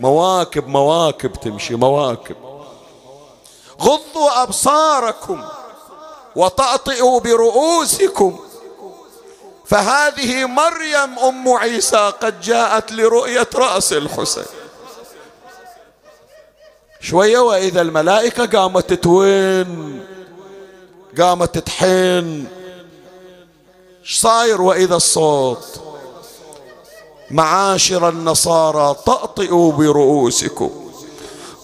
[0.01, 2.37] مواكب مواكب تمشي مواكب.
[3.80, 5.45] غضوا أبصاركم
[6.37, 8.39] وطأطئوا برؤوسكم.
[9.66, 14.45] فهذه مريم أم عيسى قد جاءت لرؤية رأس الحسين.
[17.05, 20.00] شوية وإذا الملائكة قامت تتوين
[21.18, 22.46] قامت تحين.
[24.07, 25.80] صاير وإذا الصوت؟
[27.30, 30.70] معاشر النصارى طأطئوا برؤوسكم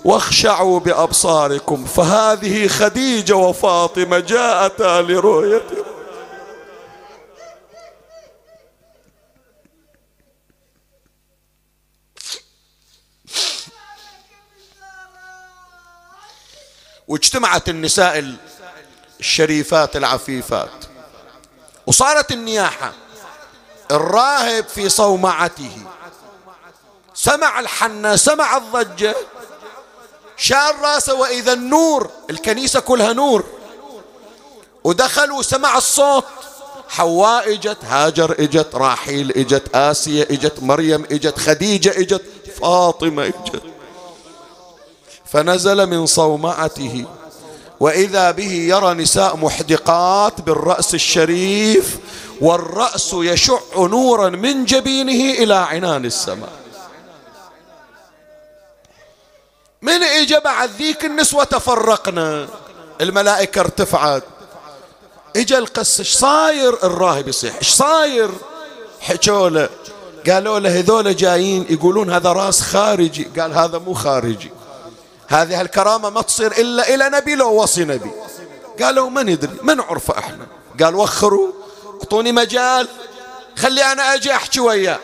[0.04, 5.62] واخشعوا بأبصاركم فهذه خديجة وفاطمة جاءتا لرؤية
[17.10, 18.34] واجتمعت النساء
[19.20, 20.70] الشريفات العفيفات.
[21.86, 22.92] وصارت النياحة
[23.90, 25.78] الراهب في صومعته.
[27.14, 29.16] سمع الحنة سمع الضجة
[30.36, 33.44] شال راسه وإذا النور الكنيسة كلها نور.
[34.84, 36.24] ودخل وسمع الصوت
[36.88, 42.22] حواء إجت هاجر إجت راحيل إجت آسيا إجت مريم إجت خديجة إجت
[42.60, 43.62] فاطمة إجت.
[45.32, 47.04] فنزل من صومعته.
[47.80, 51.98] وإذا به يرى نساء محدقات بالرأس الشريف
[52.40, 56.52] والرأس يشع نورا من جبينه إلى عنان السماء.
[59.82, 62.48] من اجى بعد ذيك النسوة تفرقنا
[63.00, 64.22] الملائكة ارتفعت.
[65.36, 68.30] اجى القس إيش صاير؟ الراهب يصيح إيش صاير؟
[69.00, 69.68] حكوا له
[70.28, 73.24] قالوا له هذول جايين يقولون هذا راس خارجي.
[73.38, 74.50] قال هذا مو خارجي.
[75.30, 78.10] هذه الكرامة ما تصير إلا إلى نبي لو وصي نبي.
[78.82, 80.46] قالوا ما ندري ما نعرفه إحنا؟
[80.82, 81.52] قال وخروا
[82.00, 82.88] أعطوني مجال
[83.56, 84.98] خلي أنا أجي أحكي وياه.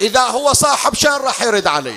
[0.00, 1.94] إذا هو صاحب شان راح يرد علي.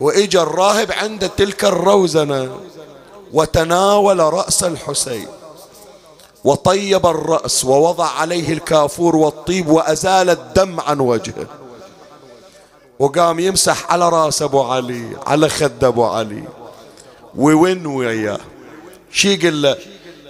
[0.00, 2.60] وإجا الراهب عند تلك الروزنة
[3.32, 5.28] وتناول رأس الحسين.
[6.44, 11.46] وطيب الرأس ووضع عليه الكافور والطيب وأزال الدم عن وجهه.
[12.98, 16.42] وقام يمسح على رأس أبو علي على خد أبو علي.
[17.36, 18.38] وين وياه؟
[19.12, 19.76] شي يقول له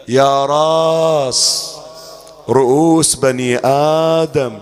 [0.08, 1.74] يا راس
[2.48, 4.58] رؤوس بني آدم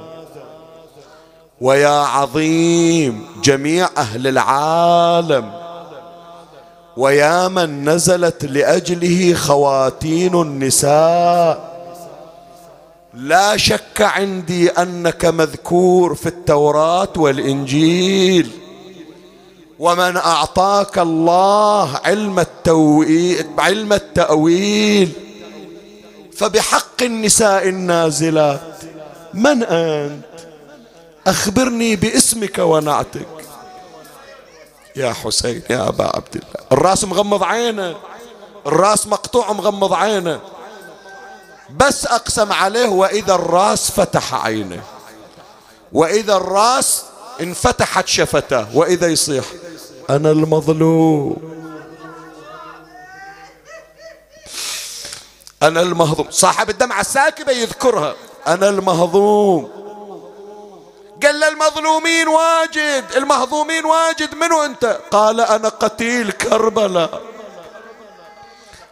[1.60, 5.52] ويا عظيم جميع أهل العالم
[6.96, 11.75] ويا من نزلت لأجله خواتين النساء.
[13.16, 18.50] لا شك عندي أنك مذكور في التوراة والإنجيل.
[19.78, 25.12] ومن أعطاك الله علم التوئيل علم التأويل
[26.36, 28.76] فبحق النساء النازلات.
[29.34, 30.24] من أنت؟
[31.26, 33.26] أخبرني باسمك ونعتك.
[34.96, 36.66] يا حسين يا أبا عبد الله.
[36.72, 37.96] الراس مغمض عينه
[38.66, 40.40] الراس مقطوع مغمض عينه
[41.70, 44.82] بس أقسم عليه وإذا الرأس فتح عينه.
[45.92, 47.02] وإذا الرأس
[47.40, 49.44] انفتحت شفتاه وإذا يصيح
[50.10, 51.56] أنا المظلوم.
[55.62, 56.26] أنا المهضوم.
[56.30, 58.14] صاحب الدمعة الساكبة يذكرها.
[58.46, 59.70] أنا المهضوم.
[61.22, 67.22] قال المظلومين واجد المهضومين واجد منو أنت؟ قال أنا قتيل كربلاء.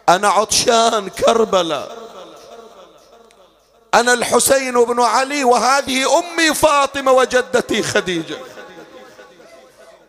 [0.09, 2.04] أنا عطشان كربلاء.
[3.95, 8.37] أنا الحسين بن علي وهذه أمي فاطمة وجدتي خديجة.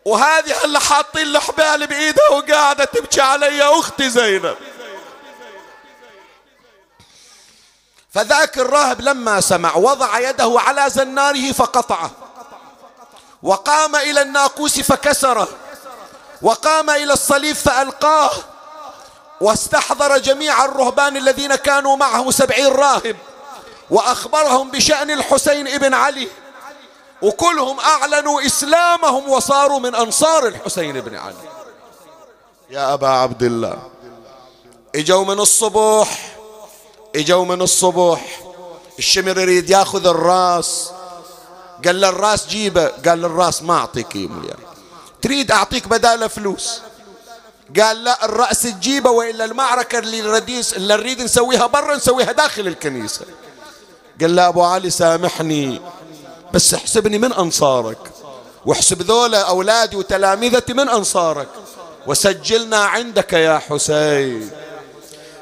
[0.05, 4.55] وهذه اللي حاطين الحبال بإيدها وقاعدة تبكي علي أختي زينب.
[8.13, 12.11] فذاك الراهب لما سمع وضع يده على زناره فقطعه.
[13.43, 15.47] وقام إلى الناقوس فكسره.
[16.41, 18.31] وقام إلى الصليب فألقاه.
[19.41, 23.17] واستحضر جميع الرهبان الذين كانوا معه سبعين راهب.
[23.89, 26.27] وأخبرهم بشأن الحسين ابن علي.
[27.21, 31.49] وكلهم أعلنوا إسلامهم وصاروا من أنصار الحسين بن علي.
[32.69, 33.77] يا أبا عبد الله
[34.95, 36.37] إجوا من الصبح
[37.15, 38.41] إجوا من الصبح.
[38.99, 40.91] الشمر يريد ياخذ الراس.
[41.85, 42.87] قال له الراس جيبه.
[42.87, 44.59] قال الراس ما أعطيك مليار
[45.21, 46.81] تريد أعطيك بداله فلوس.
[47.79, 50.21] قال لا الرأس تجيبه وإلا المعركة اللي
[50.77, 53.25] نريد نسويها برا نسويها داخل الكنيسة.
[54.21, 55.81] قال له أبو علي سامحني
[56.53, 58.11] بس احسبني من أنصارك
[58.65, 61.47] واحسب ذولا أولادي وتلامذتي من أنصارك
[62.07, 64.51] وسجلنا عندك يا حسين.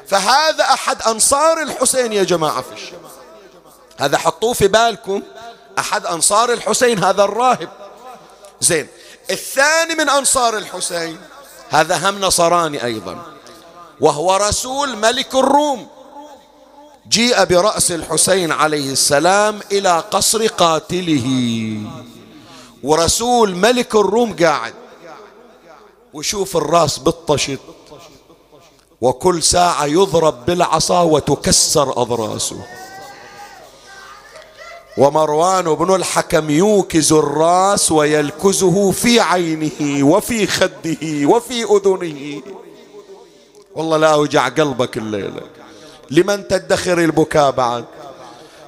[0.06, 3.00] فهذا أحد أنصار الحسين يا جماعة في الشام.
[3.96, 5.22] هذا حطوه في بالكم
[5.78, 7.68] أحد أنصار الحسين هذا الراهب.
[8.60, 8.88] زين
[9.30, 11.18] الثاني من أنصار الحسين
[11.70, 13.22] هذا هم نصراني أيضا
[14.00, 15.95] وهو رسول ملك الروم.
[17.08, 21.26] جيء برأس الحسين عليه السلام إلى قصر قاتله.
[22.82, 24.74] ورسول ملك الروم قاعد
[26.14, 27.58] وشوف الراس بالطشت
[29.00, 32.66] وكل ساعة يضرب بالعصا وتكسر أضراسه.
[34.98, 42.42] ومروان بن الحكم يوكز الراس ويلكزه في عينه وفي خده وفي أذنه.
[43.74, 45.42] والله لا أوجع قلبك الليلة.
[46.10, 47.84] لمن تدخر البكاء بعد؟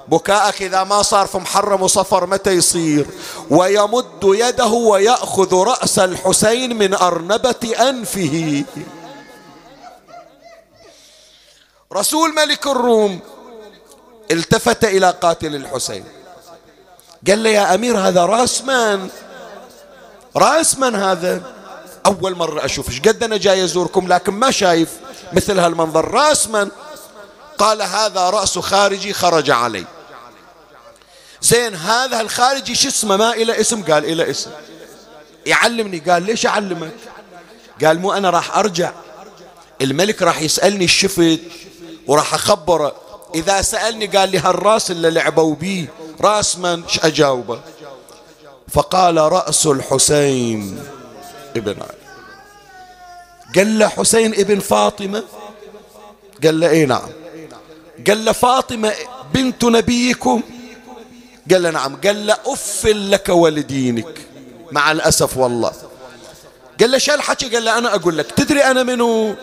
[0.09, 3.07] بكاءك إذا ما صار في محرم وصفر متى يصير؟
[3.51, 8.64] ويمد يده ويأخذ رأس الحسين من أرنبة أنفه.
[11.93, 13.20] رسول ملك الروم
[14.30, 16.05] التفت إلى قاتل الحسين.
[17.28, 19.09] قال له يا أمير هذا رأس من؟
[20.36, 21.43] رأس من هذا؟
[22.07, 24.89] أول مرة أشوف قد أنا جاي أزوركم؟ لكن ما شايف
[25.32, 26.11] مثل هالمنظر.
[26.11, 26.68] رأس من؟
[27.59, 29.84] قال هذا رأس خارجي خرج علي.
[31.40, 34.50] زين هذا الخارجي شو اسمه؟ ما إلى اسم قال إلى اسم.
[35.46, 36.92] يعلمني قال ليش أعلمك؟
[37.84, 38.92] قال مو أنا راح أرجع.
[39.82, 41.40] الملك راح يسألني الشفت
[42.06, 42.94] وراح أخبره.
[43.34, 47.61] إذا سألني قال لي هالرأس اللي لعبوا بيه رأس من؟ أجاوبه؟
[48.68, 50.84] فقال رأس الحسين
[51.56, 52.09] ابن علي.
[53.54, 55.24] قال له حسين ابن فاطمة؟
[56.44, 57.09] قال له اي نعم.
[58.07, 58.92] قال له فاطمة
[59.34, 60.42] بنت نبيكم.
[61.51, 61.96] قال له نعم.
[62.05, 64.18] قال له أف لك ولدينك.
[64.72, 65.72] مع الأسف والله.
[66.80, 69.34] قال له شو الحكي؟ قال له أنا أقول لك تدري أنا منو؟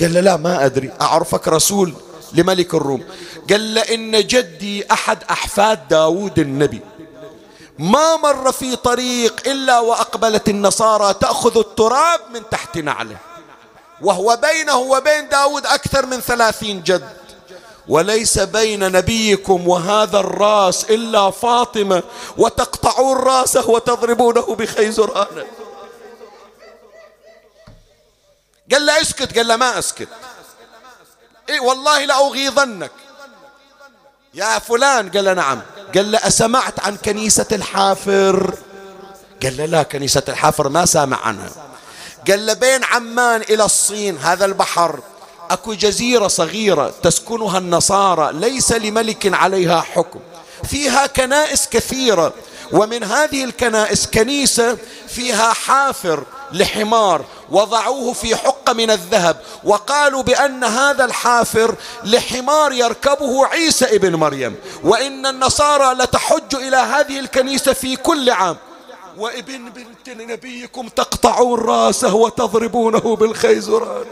[0.00, 0.92] قال له لا ما أدري.
[1.00, 1.94] أعرفك رسول
[2.32, 3.04] لملك الروم.
[3.50, 6.80] قال له إن جدي أحد أحفاد داود النبي.
[7.78, 13.16] ما مر في طريق إلا وأقبلت النصارى تأخذ التراب من تحت نعله.
[14.00, 17.17] وهو بينه وبين داود أكثر من ثلاثين جد.
[17.88, 22.02] وليس بين نبيكم وهذا الراس إلا فاطمة
[22.36, 25.46] وتقطعون راسه وتضربونه بخيزرانه
[28.72, 30.08] قال له أسكت قال له ما أسكت.
[31.48, 32.90] إيه والله لأغيظنك
[34.34, 35.62] يا فلان قال له نعم.
[35.94, 38.54] قال له أسمعت عن كنيسة الحافر؟
[39.42, 41.50] قال له لا كنيسة الحافر ما سامع عنها.
[42.28, 45.00] قال له بين عمان إلى الصين هذا البحر.
[45.50, 50.20] أكو جزيرة صغيرة تسكنها النصارى ليس لملك عليها حكم.
[50.64, 52.32] فيها كنائس كثيرة
[52.72, 54.78] ومن هذه الكنائس كنيسة
[55.08, 61.74] فيها حافر لحمار وضعوه في حقة من الذهب وقالوا بأن هذا الحافر
[62.04, 64.56] لحمار يركبه عيسى ابن مريم.
[64.84, 68.56] وإن النصارى لتحج إلى هذه الكنيسة في كل عام.
[69.18, 74.04] وابن بنت نبيكم تقطعون رأسه وتضربونه بالخيزران.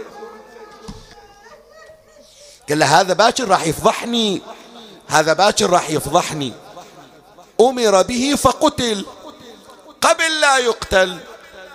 [2.69, 4.43] قال له هذا باكر راح يفضحني.
[5.09, 6.53] هذا باكر راح يفضحني.
[7.61, 9.07] أمر به فقتل
[10.01, 11.19] قبل لا يقتل.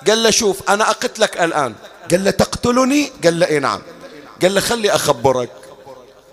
[0.08, 1.76] قال له شوف أنا أقتلك الآن.
[2.12, 3.82] قال له تقتلني؟ قال له إيه نعم.
[4.42, 5.52] قال له خلي أخبرك.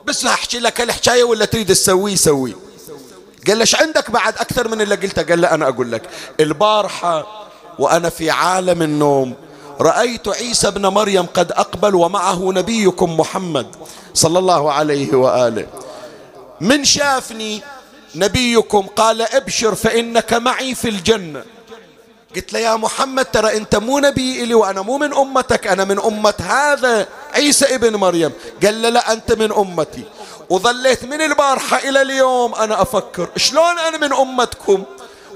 [0.07, 2.57] بس أحكي لك الحكاية ولا تريد تسويه سوي.
[3.47, 6.03] قال له عندك بعد أكثر من اللي قلته؟ قال له أنا أقول لك
[6.41, 7.27] البارحة
[7.79, 9.35] وأنا في عالم النوم
[9.81, 13.67] رأيت عيسى ابن مريم قد أقبل ومعه نبيكم محمد.
[14.19, 15.67] صلى الله عليه وآله.
[16.61, 17.63] من شافني
[18.15, 21.45] نبيكم قال ابشر فإنك معي في الجنة.
[22.37, 25.99] قلت له يا محمد ترى أنت مو نبي إلي وأنا مو من أمتك أنا من
[26.01, 28.33] أمة هذا عيسى ابن مريم.
[28.63, 30.05] قال لي لا أنت من أمتي.
[30.51, 34.85] وظليت من البارحة إلى اليوم أنا أفكر شلون أنا من أمتكم؟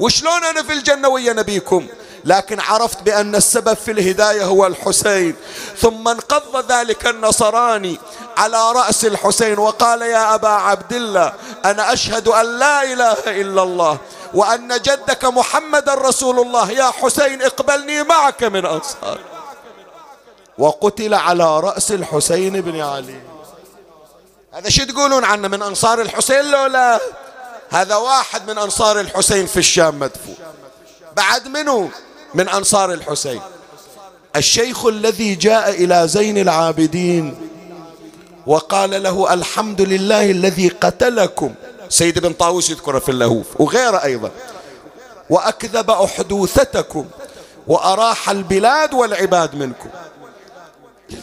[0.01, 1.87] وشلون أنا في الجنة ويا نبيكم؟
[2.25, 5.37] لكن عرفت بأن السبب في الهداية هو الحسين.
[5.79, 7.99] ثم انقض ذلك النصراني
[8.37, 11.33] على رأس الحسين وقال يا أبا عبد الله
[11.65, 13.99] أنا أشهد أن لا إله إلا الله
[14.35, 16.71] وأن جدك محمد رسول الله.
[16.71, 19.19] يا حسين اقبلني معك من أنصار.
[20.59, 23.21] وقتل على رأس الحسين بن علي.
[24.53, 27.01] هذا شو تقولون عنه؟ من أنصار الحسين لو لا؟
[27.71, 30.37] هذا واحد من أنصار الحسين في الشام مدفون
[31.17, 31.91] بعد منه
[32.35, 33.41] من أنصار الحسين.
[34.37, 37.49] الشيخ الذي جاء إلى زين العابدين
[38.47, 41.55] وقال له الحمد لله الذي قتلكم.
[41.89, 44.31] سيد بن طاووس يذكره في اللهوف وغيره أيضا.
[45.31, 47.07] وأكذب أحدوثتكم
[47.67, 49.89] وأراح البلاد والعباد منكم.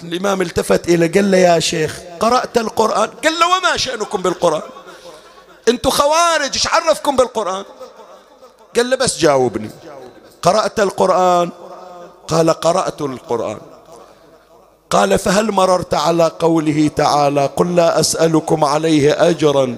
[0.04, 4.62] الإمام التفت إلى قال له يا شيخ قرأت القرآن؟ قال له وما شأنكم بالقرآن؟
[5.68, 7.66] أنتم خوارج إيش عرفكم بالقرآن؟
[8.76, 9.70] قال له بس جاوبني.
[10.42, 11.50] قرأت القرآن؟
[12.28, 13.58] قال قرأت القرآن.
[14.90, 19.76] قال فهل مررت على قوله تعالى قل لا أسألكم عليه أجرا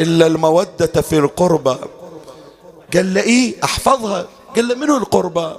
[0.00, 1.76] إلا المودة في القربى؟
[2.94, 4.26] قال له إيه أحفظها.
[4.56, 5.52] قال له منو القربى؟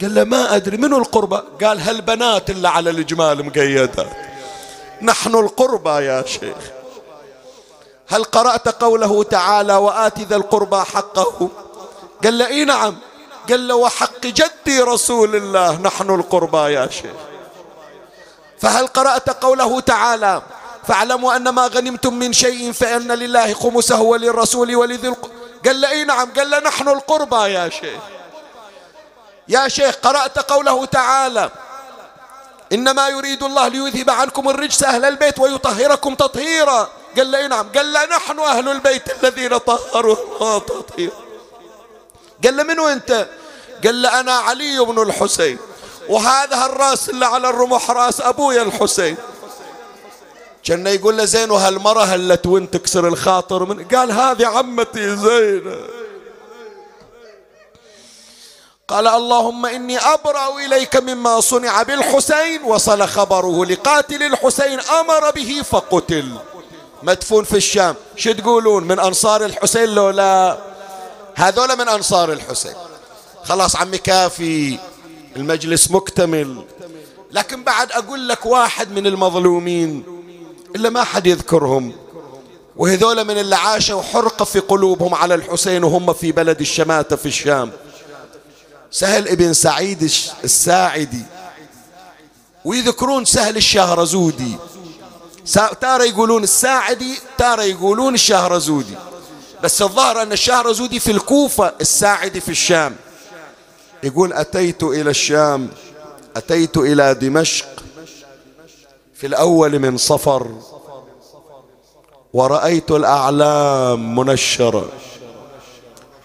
[0.00, 3.96] قال له ما أدري منو القربى؟ قال هالبنات اللي على الجمال مقيدات
[5.02, 6.56] نحن القربى يا شيخ.
[8.08, 11.48] هل قرأت قوله تعالى وآت ذا القربى حقه؟
[12.24, 12.96] قال له إيه نعم.
[13.48, 17.16] قال له وحق جدي رسول الله نحن القربى يا شيخ.
[18.60, 20.42] فهل قرأت قوله تعالى؟
[20.88, 25.30] فاعلموا أن ما غنمتم من شيء فإن لله خمسه وللرسول ولذي الق...
[25.66, 26.32] قال له إي نعم.
[26.32, 28.00] قال له نحن القربى يا شيخ.
[29.48, 31.50] يا شيخ قرأت قوله تعالى
[32.72, 36.88] إنما يريد الله ليذهب عنكم الرجس أهل البيت ويطهركم تطهيرا.
[37.16, 37.66] قال له نعم.
[37.74, 41.25] قال له نحن أهل البيت الذين طهروا الله تطهيرا.
[42.44, 43.28] قال له منو أنت؟
[43.84, 45.58] قال له أنا علي بن الحسين.
[46.08, 49.16] وهذا الراس اللي على الرمح راس أبويا الحسين.
[50.64, 53.84] كان يقول له زين وهالمرة هلت وين تكسر الخاطر من.
[53.84, 55.76] قال هذه عمتي زينة.
[58.88, 66.32] قال اللهم إني أبرأ إليك مما صنع بالحسين وصل خبره لقاتل الحسين أمر به فقتل.
[67.02, 67.94] مدفون في الشام.
[68.16, 70.58] شو تقولون؟ من أنصار الحسين لو لا
[71.36, 72.74] هذول من أنصار الحسين.
[73.44, 74.78] خلاص عمي كافي
[75.36, 76.64] المجلس مكتمل.
[77.32, 80.04] لكن بعد أقول لك واحد من المظلومين
[80.76, 81.92] إلا ما حد يذكرهم
[82.76, 87.72] وهذول من اللي عاشوا حرقة في قلوبهم على الحسين وهم في بلد الشماتة في الشام.
[88.90, 90.10] سهل ابن سعيد
[90.44, 91.24] الساعدي.
[92.64, 94.56] ويذكرون سهل الشهرزودي.
[95.80, 98.94] تارة يقولون الساعدي تارة يقولون الشهرزودي.
[99.62, 102.96] بس الظاهر أن الشهرزودي في الكوفة الساعدي في الشام.
[104.02, 105.68] يقول أتيت إلى الشام
[106.36, 107.66] أتيت إلى دمشق
[109.14, 110.50] في الأول من صفر
[112.32, 114.88] ورأيت الأعلام منشرة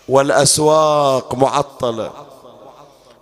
[0.10, 2.12] والأسواق معطلة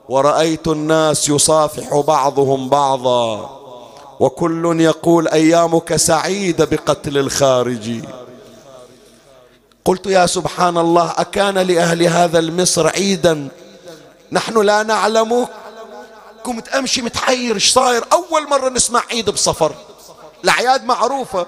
[0.10, 3.50] ورأيت الناس يصافح بعضهم بعضا
[4.20, 8.02] وكل يقول أيامك سعيدة بقتل الخارجي.
[9.90, 13.48] قلت يا سبحان الله أكان لأهل هذا المصر عيدا.
[14.32, 15.48] نحن لا نعلمه
[16.44, 19.74] قمت أمشي متحير إيش صاير؟ أول مرة نسمع عيد بصفر.
[20.44, 21.46] الأعياد معروفة.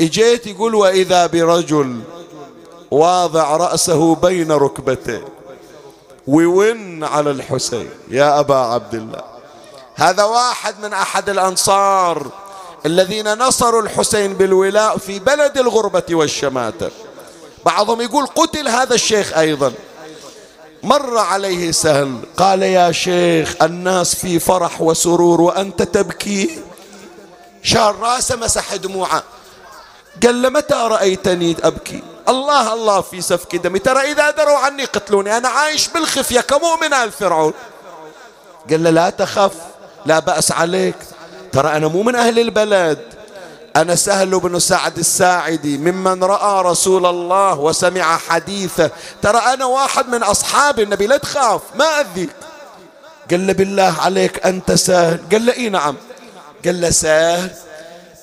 [0.00, 2.00] إجيت يقول وإذا برجل
[2.90, 5.28] واضع رأسه بين ركبتيه
[6.26, 7.90] ويون على الحسين.
[8.10, 9.22] يا أبا عبد الله.
[9.94, 12.26] هذا واحد من أحد الأنصار
[12.86, 16.90] الذين نصروا الحسين بالولاء في بلد الغربة والشماتة
[17.68, 19.72] بعضهم يقول قتل هذا الشيخ أيضا.
[20.82, 26.62] مر عليه سهل قال يا شيخ الناس في فرح وسرور وأنت تبكي.
[27.62, 29.22] شار رأسه مسح دموعه.
[30.22, 35.36] قال له متى رأيتني أبكي؟ الله الله في سفك دمي ترى إذا دروا عني قتلوني؟
[35.36, 37.52] أنا عايش بالخفية كمؤمن آل فرعون.
[38.70, 39.52] قال له لا تخف
[40.06, 40.96] لا بأس عليك.
[41.52, 43.17] ترى أنا مو من أهل البلد.
[43.76, 48.90] أنا سهل بن سعد الساعدي ممن رأى رسول الله وسمع حديثه.
[49.22, 52.30] ترى أنا واحد من أصحاب النبي لا تخاف ما أذيك
[53.30, 55.20] قال له بالله عليك أنت سهل.
[55.32, 55.96] قال له إي نعم.
[56.64, 57.50] قال له سهل.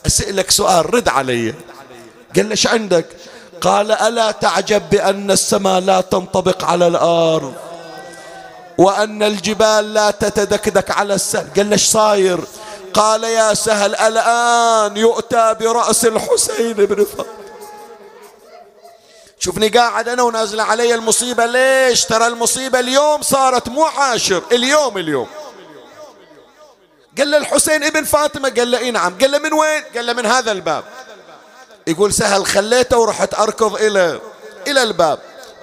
[0.05, 1.53] أسألك سؤال رد علي.
[2.35, 3.05] قال له عندك؟
[3.61, 7.53] قال ألا تعجب بأن السماء لا تنطبق على الأرض
[8.77, 11.47] وأن الجبال لا تتدكدك على السهل.
[11.57, 12.39] قال له صاير؟
[12.95, 17.45] قال يا سهل الآن يؤتى برأس الحسين بن فاطمة
[19.39, 25.27] شوفني قاعد أنا ونازل علي المصيبة ليش ترى المصيبة؟ اليوم صارت مو عاشر اليوم اليوم.
[27.17, 29.17] قال له الحسين ابن فاطمة قال له إي نعم.
[29.21, 30.83] قال له من وين؟ قال له من هذا الباب.
[31.87, 34.19] يقول سهل خليته ورحت أركض إلى
[34.67, 35.19] إلى الباب.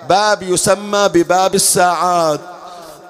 [0.09, 2.41] باب يسمى بباب الساعات.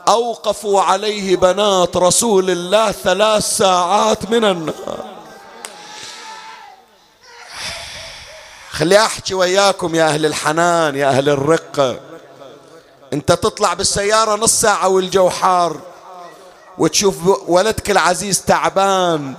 [0.09, 5.05] أوقفوا عليه بنات رسول الله ثلاث ساعات من النهار.
[8.71, 12.01] خلي أحكي وياكم يا أهل الحنان يا أهل الرقة
[13.13, 15.81] أنت تطلع بالسيارة نص ساعة والجو حار
[16.79, 17.15] وتشوف
[17.49, 19.35] ولدك العزيز تعبان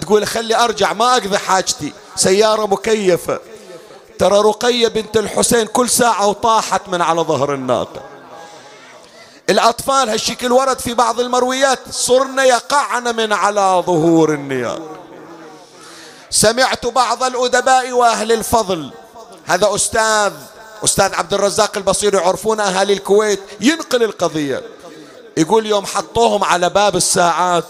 [0.00, 1.92] تقول خلي أرجع ما أقضي حاجتي.
[2.16, 3.40] سيارة مكيفة.
[4.18, 8.00] ترى رقية بنت الحسين كل ساعة وطاحت من على ظهر الناقة.
[9.50, 11.78] الأطفال هالشكل ورد في بعض المرويات.
[11.90, 14.80] صرن يقعن من على ظهور النيار.
[16.30, 18.90] سمعت بعض الأدباء وأهل الفضل.
[19.46, 20.32] هذا أستاذ
[20.84, 23.40] أستاذ عبد الرزاق البصير يعرفون أهالي الكويت.
[23.60, 24.62] ينقل القضية.
[25.36, 27.64] يقول يوم حطوهم على باب الساعات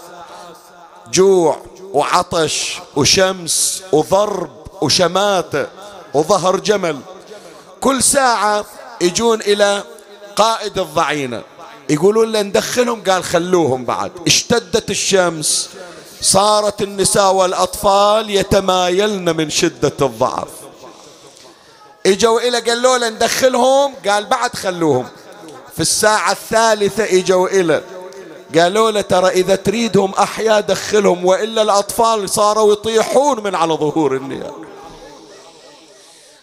[1.11, 1.61] جوع
[1.93, 4.51] وعطش وشمس وضرب
[4.81, 5.67] وشماتة
[6.13, 6.99] وظهر جمل.
[7.81, 8.65] كل ساعة
[9.01, 9.83] يجون إلى
[10.35, 11.43] قائد الضعينة.
[11.91, 14.11] يقولون له ندخلهم قال خلوهم بعد.
[14.27, 15.69] اشتدت الشمس
[16.21, 20.47] صارت النساء والأطفال يتمايلن من شدة الضعف.
[22.05, 25.07] إجوا إلى قالوا له ندخلهم قال بعد خلوهم.
[25.75, 27.81] في الساعة الثالثة إجوا إلى
[28.55, 34.65] قالوا له ترى إذا تريدهم أحياء دخلهم وإلا الأطفال صاروا يطيحون من على ظهور النيار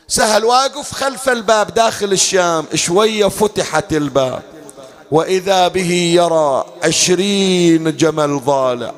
[0.09, 4.58] سهل واقف خلف الباب داخل الشام شوية فتحت الباب.
[5.11, 8.93] وإذا به يرى عشرين جمل ضالع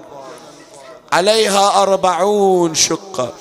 [1.12, 3.32] عليها أربعون شقة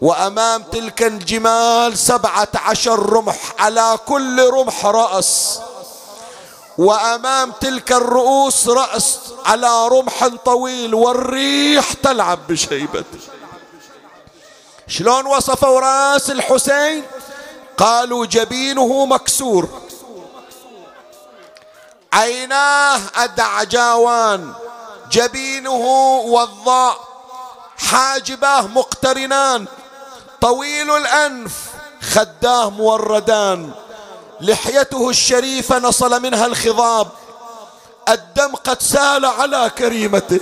[0.00, 5.60] وأمام تلك الجمال سبعة عشر رمح على كل رمح رأس
[6.78, 13.18] وأمام تلك الرؤوس رأس على رمح طويل والريح تلعب بشيبته
[14.88, 17.02] شلون وصفوا رأس الحسين؟
[17.76, 19.68] قالوا جبينه مكسور.
[22.12, 24.52] عيناه أدعجاوان
[25.10, 25.80] جبينه
[26.24, 26.96] وضاء
[27.78, 29.66] حاجباه مقترنان
[30.40, 31.52] طويل الأنف
[32.12, 33.70] خداه موردان
[34.40, 37.08] لحيته الشريفة نصل منها الخضاب
[38.08, 40.40] الدم قد سال على كريمته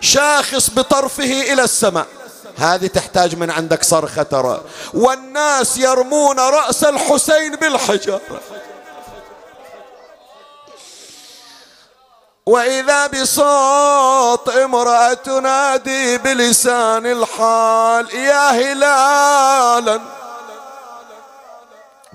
[0.00, 2.06] شاخص بطرفه إلى السماء.
[2.58, 4.60] هذه تحتاج من عندك صرخة ترى
[4.94, 8.20] والناس يرمون رأس الحسين بالحجارة.
[12.46, 20.00] وإذا بصوت امرأة تنادي بلسان الحال يا هلالا.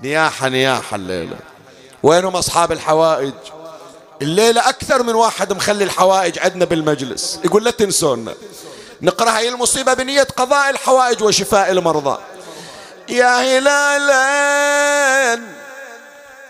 [0.00, 1.36] نياحة نياحة الليلة
[2.02, 3.34] وينهم أصحاب الحوائج؟
[4.22, 7.40] الليلة أكثر من واحد مخلي الحوائج عندنا بالمجلس.
[7.44, 8.34] يقول لا تنسونا.
[9.02, 12.18] نقرأ هاي المصيبة بنية قضاء الحوائج وشفاء المرضى.
[13.08, 15.55] يا هلالا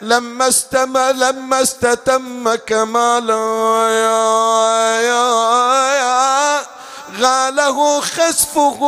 [0.01, 6.61] لما استم لما استتم كمالا يا يا يا.
[7.21, 8.81] غاله خسفه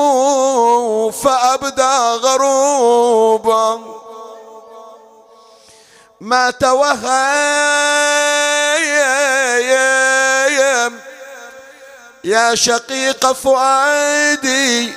[1.10, 3.80] فأبدى غروبا.
[6.20, 6.98] ما توهم
[12.24, 14.93] يا شقيق فؤادي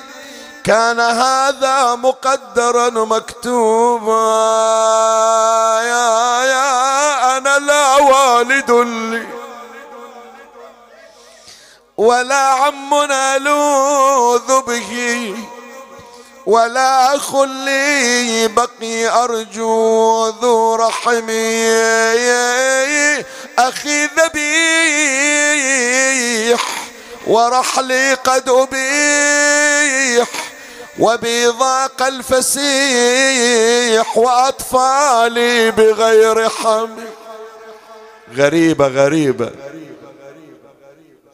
[0.64, 4.12] كان هذا مقدرا مكتوبا.
[7.58, 9.28] لا والد لي
[11.98, 15.36] ولا عم نلوذ به
[16.46, 21.68] ولا أخ لي بقي أرجو ذو رحمي
[23.60, 25.62] أخي ذبيح
[27.28, 30.28] ورحلي قد أبيح
[31.00, 33.38] وبضاق الفسيح
[34.18, 37.21] وأطفالي بغير حمل
[38.38, 39.50] غريبة غريبة.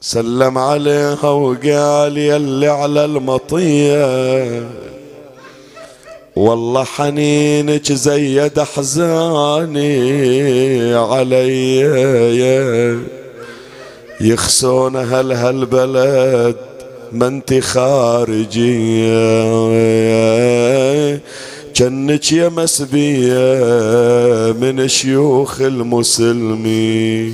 [0.01, 4.69] سلم عليها وقال يلي على المطية.
[6.35, 9.85] والله حنينك زيد احزاني
[10.95, 11.79] علي.
[14.21, 16.55] يخسون هل هالبلد
[17.11, 19.17] ما انت خارجية.
[21.77, 23.37] جنك يا مسبية
[24.51, 27.33] من شيوخ المسلمين.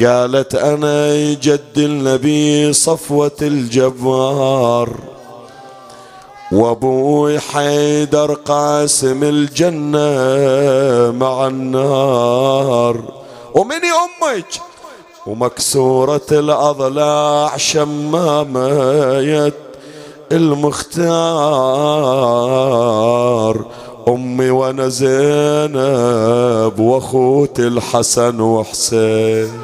[0.00, 4.90] قالت أنا جد النبي صفوة الجبار
[6.52, 10.10] وأبوي حيدر قاسم الجنة
[11.10, 13.22] مع النار.
[13.54, 14.46] ومني أمك؟
[15.26, 18.70] ومكسورة الأضلاع شمامة
[20.32, 21.12] المختار.
[24.08, 29.62] أمي وأنا زينب وأخوتي الحسن وحسين.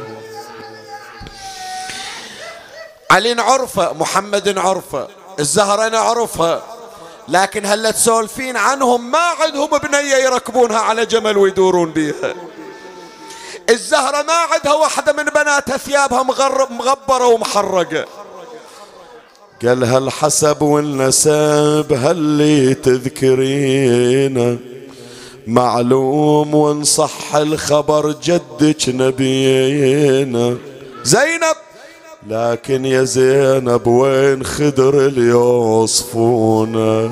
[3.10, 5.08] علي نعرفه محمد نعرفه
[5.40, 6.62] الزهرة نعرفها
[7.28, 12.34] لكن هلا تسولفين عنهم ما عندهم بنية يركبونها على جمل ويدورون بيها.
[13.70, 18.04] الزهرة ما عندها واحدة من بناتها ثيابها مغرب مغبرة ومحرقة.
[19.64, 24.58] قال هالحسب والنسب هاللي تذكرينه
[25.46, 30.56] معلوم وان صح الخبر جدك نبينا
[31.04, 31.56] زينب!
[32.28, 37.10] لكن يا زينب وين خدر اللي يوصفونه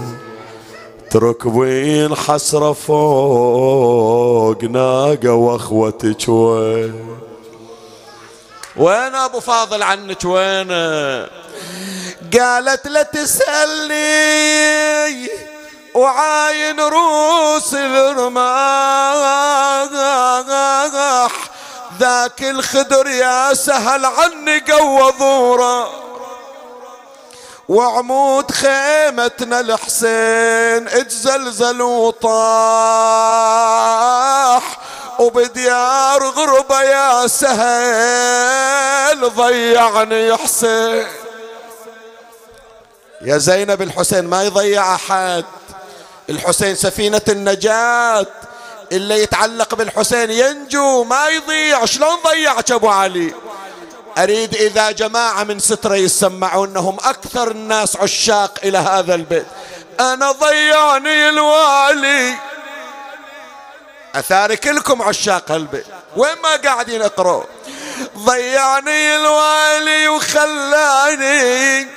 [1.10, 7.06] تركبين حسرة فوق ناقة وأخوتك وين؟
[8.77, 10.68] وين أبو فاضل عنك وين؟
[12.32, 13.97] قالت لا تسألني
[15.94, 18.97] وعاين روس الرماح
[21.98, 26.07] ذاك الخدر يا سهل عني قوضوره
[27.69, 32.36] وعمود خيمتنا الحسين اتزلزل وطاح.
[35.19, 41.26] وبديار غربة يا سهل ضيعني حسين.
[43.21, 45.45] يا زينب الحسين ما يضيع أحد.
[46.31, 48.27] الحسين سفينة النجاة.
[48.93, 51.85] اللي يتعلق بالحسين ينجو ما يضيع.
[51.85, 53.35] شلون ضيعك أبو علي؟
[54.19, 59.47] أريد إذا جماعة من سترة يسمعونهم أكثر الناس عشاق إلى هذا البيت.
[60.01, 62.35] أنا ضيعني الوالي.
[64.15, 65.87] أثاري كلكم عشاق البيت
[66.17, 67.45] وين ما قاعدين اقرأوا
[68.19, 71.89] ضيعني الوالي وخلاني.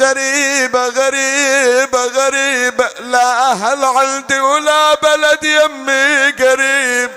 [0.00, 7.10] غريبة غريبة غريبة لا أهل عندي ولا بلد يمي قريب.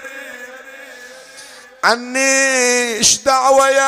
[1.84, 3.84] عني إيش دعوة يا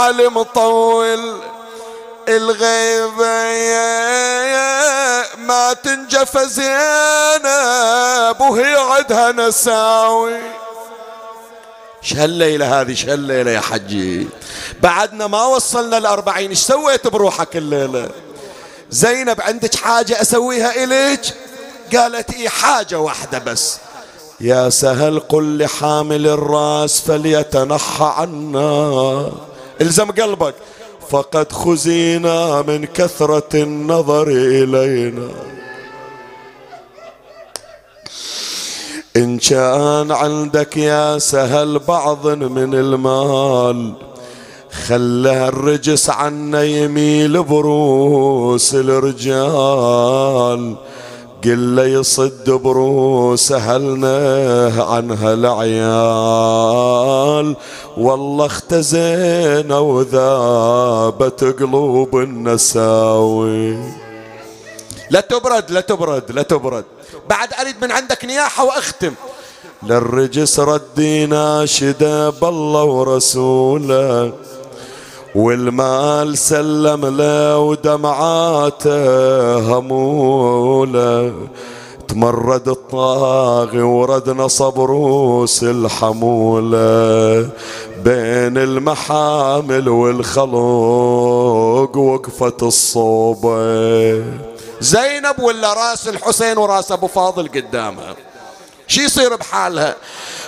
[0.00, 1.40] علم طول
[2.28, 3.44] الغيبة
[5.36, 10.40] ما تنجف زينب وهي عدها نساوي.
[12.02, 14.28] إيش هالليلة هذه؟ إيش هالليلة يا حجي؟
[14.82, 16.50] بعدنا ما وصلنا الأربعين.
[16.50, 18.10] إيش سويت بروحك الليلة؟
[18.94, 21.20] زينب عندك حاجة أسويها إليك؟
[21.96, 23.78] قالت إيه حاجة واحدة بس.
[24.40, 29.32] يا سهل قل لحامل الرأس فليتنحى عنا.
[29.80, 30.54] إلزم قلبك.
[31.10, 35.28] فقد خزينا من كثرة النظر إلينا.
[39.16, 43.94] إن كان عندك يا سهل بعض من المال
[44.74, 50.62] خلى الرجس عنا يميل بروس الرجال.
[51.44, 54.16] قل يصد بروس اهلنا
[54.78, 56.26] عن هالعيال
[57.96, 63.78] والله اختزينا وذابت قلوب النساوي.
[65.10, 66.84] لا تبرد لا تبرد لا تبرد.
[67.30, 69.12] بعد أريد من عندك نياحة وأختم.
[69.82, 74.32] للرجس ردينا شدا بالله ورسوله.
[75.34, 78.98] والمال سلم له ودمعاته
[79.58, 81.32] هموله.
[82.08, 87.48] تمرد الطاغي وردنا صبروس الحمولة
[88.04, 91.16] بين المحامل والخلوق
[91.96, 94.24] وقفت الصوبة.
[94.80, 98.14] زينب ولا راس الحسين وراس أبو فاضل قدامها؟
[98.88, 99.96] شي يصير بحالها؟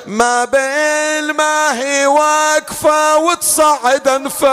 [0.06, 4.46] ما بين ما هي واقفة وتصعد انفاس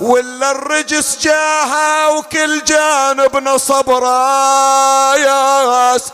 [0.00, 5.32] ولا الرجس جاها وكل جانب نصب راياس.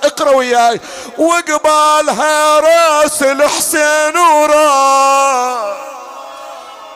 [0.04, 0.80] اقرأ وياي.
[1.18, 5.76] وقبالها راس الحسين وراس.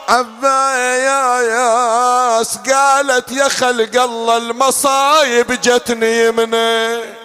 [0.09, 7.24] عبا يا ياس قالت يا خلق الله المصايب جتني منه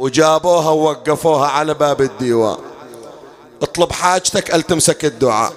[0.00, 2.56] وجابوها ووقفوها على باب الديوان.
[3.62, 5.52] اطلب حاجتك التمسك الدعاء.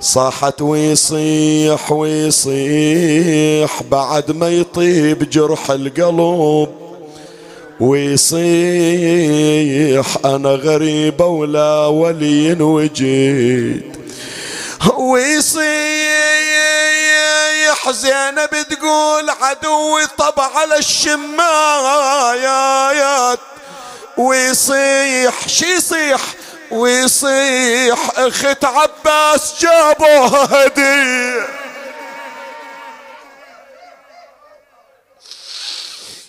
[0.00, 6.68] صاحت ويصيح ويصيح بعد ما يطيب جرح القلب
[7.80, 8.86] ويصيح
[10.24, 13.96] أنا غريبة ولا ولي وجيت.
[14.98, 16.53] ويصيح
[17.90, 21.38] زينب تقول عدوي طب على الشمايات.
[24.18, 26.20] ويصيح شي يصيح؟
[26.70, 31.46] ويصيح أخت عباس جابوها هديه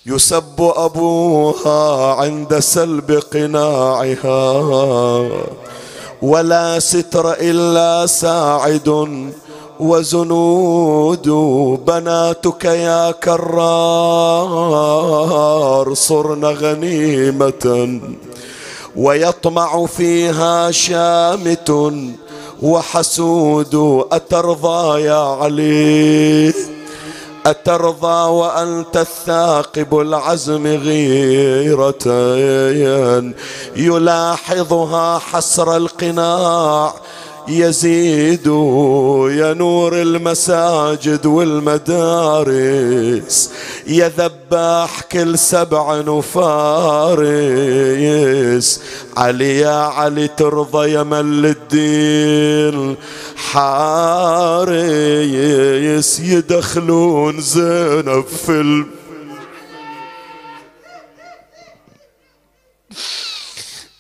[0.05, 4.61] يسب أبوها عند سلب قناعها.
[6.21, 8.89] ولا ستر إلا ساعد
[9.79, 11.29] وزنود
[11.87, 13.53] بناتك يا كرار
[15.93, 17.99] صرن غنيمة.
[18.95, 21.93] ويطمع فيها شامت
[22.61, 26.53] وحسود أترضى يا علي.
[27.45, 32.05] أترضى وأنت الثاقب العزم غيرة.
[33.75, 36.93] يلاحظها حسر القناع
[37.47, 38.47] يزيد
[39.37, 42.69] يا نور المساجد والمدارس
[43.87, 47.25] يا ذباح كل سبع نفارس.
[49.17, 52.95] علي يا علي ترضى يا مل الدين
[53.35, 54.99] حارس
[56.19, 58.83] يدخلون زينب في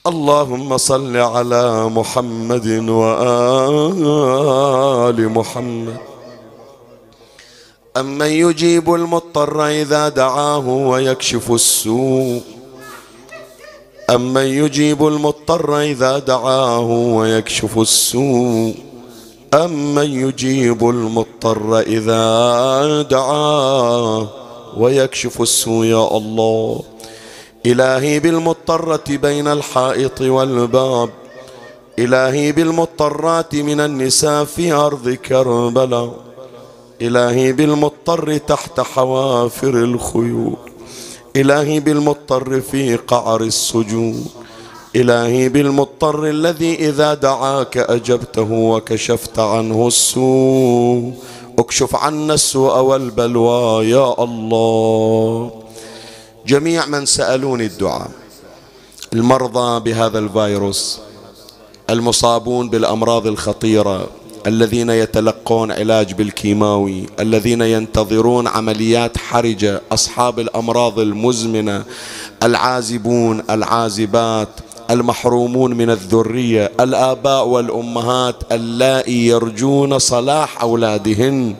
[0.05, 3.69] اللهم صل على محمد وآل
[5.29, 5.97] محمد.
[7.97, 12.41] أمن يجيب المضطر إذا دعاه ويكشف السوء.
[14.09, 18.75] أمن يجيب المضطر إذا دعاه ويكشف السوء.
[19.53, 22.21] أمن يجيب المضطر إذا
[23.01, 24.27] دعاه
[24.77, 26.94] ويكشف السوء يا الله.
[27.65, 31.09] إلهي بالمضطرة بين الحائط والباب.
[31.99, 36.13] إلهي بالمضطرات من النساء في أرض كربلاء.
[37.01, 40.55] إلهي بالمضطر تحت حوافر الخيول.
[41.35, 44.25] إلهي بالمضطر في قعر السجود
[44.95, 51.13] إلهي بالمضطر الذي إذا دعاك أجبته وكشفت عنه السوء.
[51.59, 55.64] اكشف عنا السوء والبلوى يا الله.
[56.47, 58.11] جميع من سألوني الدعاء.
[59.13, 60.99] المرضى بهذا الفيروس
[61.89, 64.07] المصابون بالأمراض الخطيرة
[64.47, 71.83] الذين يتلقون علاج بالكيماوي الذين ينتظرون عمليات حرجة أصحاب الأمراض المزمنة
[72.43, 74.49] العازبون العازبات
[74.89, 81.55] المحرومون من الذرية الآباء والأمهات اللائي يرجون صلاح أولادهن.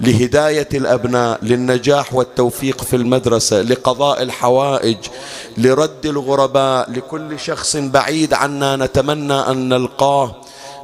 [0.00, 4.96] لهداية الأبناء للنجاح والتوفيق في المدرسة لقضاء الحوائج
[5.58, 10.36] لرد الغرباء لكل شخص بعيد عنا نتمنى أن نلقاه.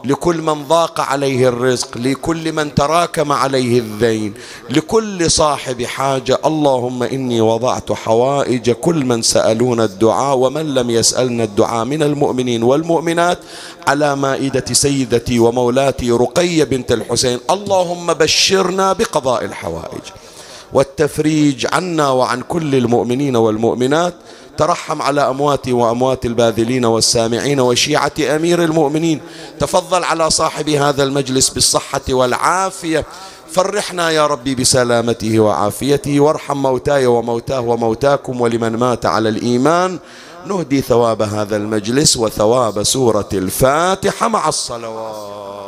[0.07, 4.35] لكل من ضاق عليه الرزق لكل من تراكم عليه الذين
[4.71, 6.39] لكل صاحب حاجة.
[6.47, 13.39] اللهم إني وضعت حوائج كل من سألون الدعاء ومن لم يسألنا الدعاء من المؤمنين والمؤمنات
[13.87, 17.39] على مائدة سيدتي ومولاتي رقية بنت الحسين.
[17.51, 20.05] اللهم بشرنا بقضاء الحوائج.
[20.73, 24.15] والتفريج عنا وعن كل المؤمنين والمؤمنات.
[24.59, 29.21] ترحم على أمواتي وأموات الباذلين والسامعين وشيعة أمير المؤمنين.
[29.61, 33.05] تفضل على صاحب هذا المجلس بالصحة والعافية.
[33.53, 36.21] فرحنا يا ربي بسلامته وعافيته.
[36.21, 39.99] وارحم موتاي وموتاه وموتاكم ولمن مات على الإيمان.
[40.47, 45.67] نهدي ثواب هذا المجلس وثواب سورة الفاتحة مع الصلوات.